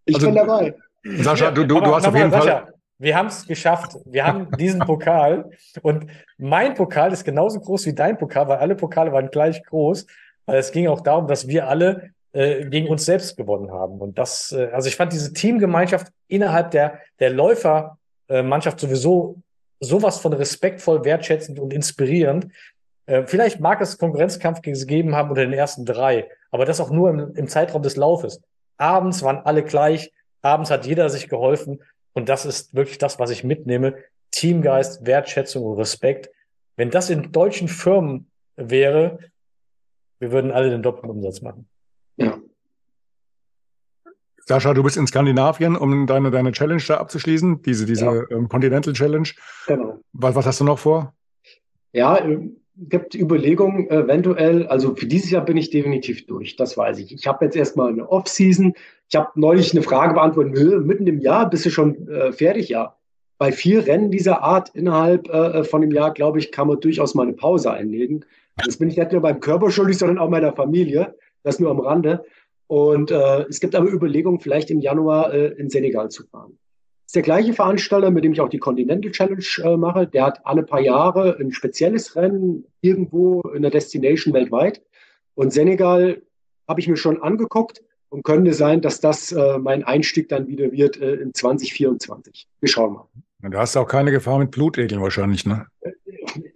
[0.07, 0.75] Ich also, bin dabei.
[1.19, 2.75] Sascha, du, du, du hast auf jeden Sascha, Fall.
[2.99, 3.97] Wir haben es geschafft.
[4.07, 5.51] Wir haben diesen Pokal
[5.83, 6.07] und
[6.39, 10.07] mein Pokal ist genauso groß wie dein Pokal, weil alle Pokale waren gleich groß.
[10.47, 14.01] Weil es ging auch darum, dass wir alle äh, gegen uns selbst gewonnen haben.
[14.01, 19.37] Und das, äh, also ich fand diese Teamgemeinschaft innerhalb der, der Läufermannschaft sowieso
[19.81, 22.49] sowas von respektvoll, wertschätzend und inspirierend.
[23.07, 27.11] Äh, vielleicht mag es Konkurrenzkampf gegeben haben unter den ersten drei, aber das auch nur
[27.11, 28.41] im, im Zeitraum des Laufes.
[28.77, 30.13] Abends waren alle gleich,
[30.45, 31.81] Abends hat jeder sich geholfen.
[32.13, 33.97] Und das ist wirklich das, was ich mitnehme.
[34.31, 36.31] Teamgeist, Wertschätzung und Respekt.
[36.77, 39.19] Wenn das in deutschen Firmen wäre,
[40.19, 41.67] wir würden alle den doppelten Umsatz machen.
[44.47, 48.23] Sascha, du bist in Skandinavien, um deine, deine Challenge da abzuschließen, diese, diese ja.
[48.31, 49.29] ähm, Continental Challenge.
[49.67, 50.01] Genau.
[50.13, 51.15] Was, was hast du noch vor?
[51.93, 56.99] Ja, ähm, gibt Überlegungen eventuell, also für dieses Jahr bin ich definitiv durch, das weiß
[56.99, 57.15] ich.
[57.15, 58.75] Ich habe jetzt erstmal eine Off-Season.
[59.09, 62.69] Ich habe neulich eine Frage beantwortet, mitten im Jahr bist du schon äh, fertig?
[62.69, 62.97] Ja.
[63.39, 67.15] Bei vier Rennen dieser Art innerhalb äh, von dem Jahr, glaube ich, kann man durchaus
[67.15, 68.25] mal eine Pause einlegen.
[68.65, 71.15] Das bin ich nicht nur beim Körper schuldig, sondern auch meiner Familie.
[71.43, 72.25] Das nur am Rande.
[72.75, 76.59] Und äh, es gibt aber Überlegungen, vielleicht im Januar äh, in Senegal zu fahren
[77.15, 80.09] ist der gleiche Veranstalter, mit dem ich auch die Continental Challenge äh, mache.
[80.09, 84.83] Der hat alle paar Jahre ein spezielles Rennen irgendwo in der Destination weltweit.
[85.37, 86.23] Und Senegal
[86.67, 90.73] habe ich mir schon angeguckt und könnte sein, dass das äh, mein Einstieg dann wieder
[90.73, 92.49] wird äh, in 2024.
[92.59, 93.09] Wir schauen mal.
[93.55, 95.67] Hast du auch keine Gefahr mit Blutegeln wahrscheinlich, ne?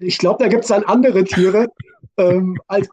[0.00, 1.68] Ich glaube, da gibt es dann andere Tiere.
[2.16, 2.88] ähm, als,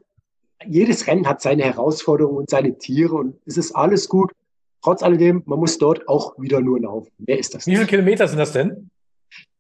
[0.68, 4.32] jedes Rennen hat seine Herausforderungen und seine Tiere und es ist alles gut.
[4.82, 7.12] Trotz alledem, man muss dort auch wieder nur laufen.
[7.18, 7.66] Wer ist das?
[7.66, 8.90] Wie viele Kilometer sind das denn?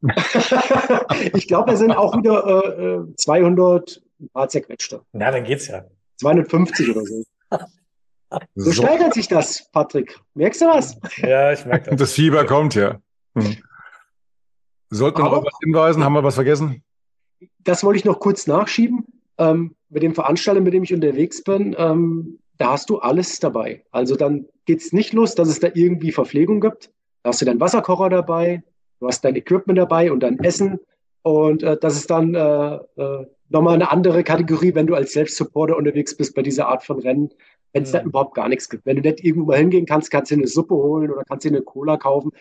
[1.33, 5.01] ich glaube, es sind auch wieder äh, 200 ein paar zerquetschte.
[5.13, 5.85] Na, dann geht's ja.
[6.17, 7.23] 250 oder so.
[8.55, 10.19] So, so steigert sich das, Patrick.
[10.33, 10.97] Merkst du was?
[11.17, 11.99] Ja, ich merke das.
[11.99, 12.99] Das Fieber kommt ja.
[13.35, 13.57] Hm.
[14.89, 16.03] Sollten wir noch was hinweisen?
[16.03, 16.83] Haben wir was vergessen?
[17.59, 19.05] Das wollte ich noch kurz nachschieben.
[19.37, 23.83] Ähm, mit dem Veranstalter, mit dem ich unterwegs bin, ähm, da hast du alles dabei.
[23.91, 26.91] Also dann geht es nicht los, dass es da irgendwie Verpflegung gibt.
[27.23, 28.63] Da hast du deinen Wasserkocher dabei,
[28.99, 30.79] du hast dein Equipment dabei und dein Essen.
[31.21, 35.75] Und äh, das ist dann äh, äh, nochmal eine andere Kategorie, wenn du als Selbstsupporter
[35.75, 37.29] unterwegs bist bei dieser Art von Rennen,
[37.73, 37.99] wenn es ja.
[37.99, 38.85] da überhaupt gar nichts gibt.
[38.85, 41.49] Wenn du nicht irgendwo mal hingehen kannst, kannst du eine Suppe holen oder kannst dir
[41.49, 42.31] eine Cola kaufen,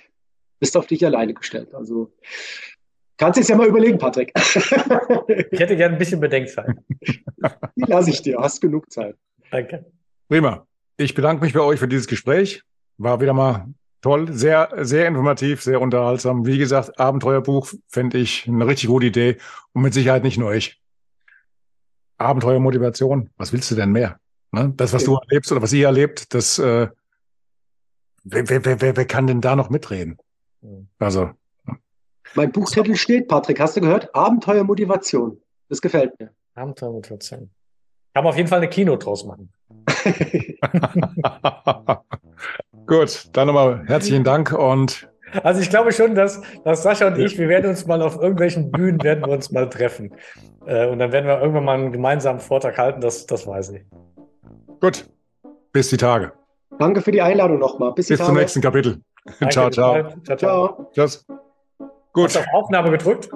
[0.60, 1.74] bist auf dich alleine gestellt.
[1.74, 2.12] Also
[3.16, 4.32] kannst du es ja mal überlegen, Patrick.
[4.36, 6.76] ich hätte gerne ein bisschen Bedenkzeit.
[7.76, 9.16] Die lasse ich dir, hast genug Zeit.
[9.50, 9.84] Danke.
[10.28, 10.66] Prima.
[10.96, 12.62] Ich bedanke mich bei euch für dieses Gespräch.
[12.98, 13.66] War wieder mal
[14.00, 16.46] toll, sehr, sehr informativ, sehr unterhaltsam.
[16.46, 19.38] Wie gesagt, Abenteuerbuch fände ich eine richtig gute Idee
[19.72, 20.80] und mit Sicherheit nicht nur ich.
[22.18, 24.20] Abenteuermotivation, was willst du denn mehr?
[24.52, 24.72] Ne?
[24.76, 25.18] Das, was okay.
[25.20, 26.88] du erlebst oder was ihr erlebt, das, äh,
[28.24, 30.18] wer, wer, wer, wer kann denn da noch mitreden?
[30.98, 31.30] Also.
[32.34, 34.14] Mein Buchtitel steht, Patrick, hast du gehört?
[34.14, 35.40] Abenteuermotivation.
[35.68, 36.30] Das gefällt mir.
[36.54, 37.50] Abenteuermotivation.
[38.12, 39.52] Kann man auf jeden Fall eine Kino draus machen.
[42.86, 45.08] Gut, dann nochmal herzlichen Dank und
[45.42, 48.70] Also ich glaube schon, dass, dass Sascha und ich, wir werden uns mal auf irgendwelchen
[48.70, 50.12] Bühnen, werden wir uns mal treffen.
[50.66, 53.82] Äh, und dann werden wir irgendwann mal einen gemeinsamen Vortrag halten, das, das weiß ich.
[54.80, 55.08] Gut,
[55.72, 56.32] bis die Tage.
[56.78, 57.92] Danke für die Einladung nochmal.
[57.94, 59.00] Bis, bis zum nächsten Kapitel.
[59.40, 60.12] Danke, ciao, ciao.
[60.24, 60.90] Ciao, ciao.
[60.92, 61.24] Tschüss.
[62.14, 62.26] Gut.
[62.26, 63.28] Hast du auf Aufnahme gedrückt?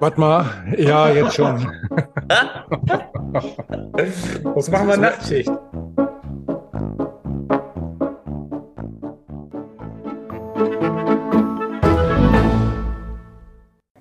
[0.00, 0.44] Warte mal.
[0.76, 1.54] Ja, jetzt schon.
[4.54, 5.52] Was machen wir Nachtschicht?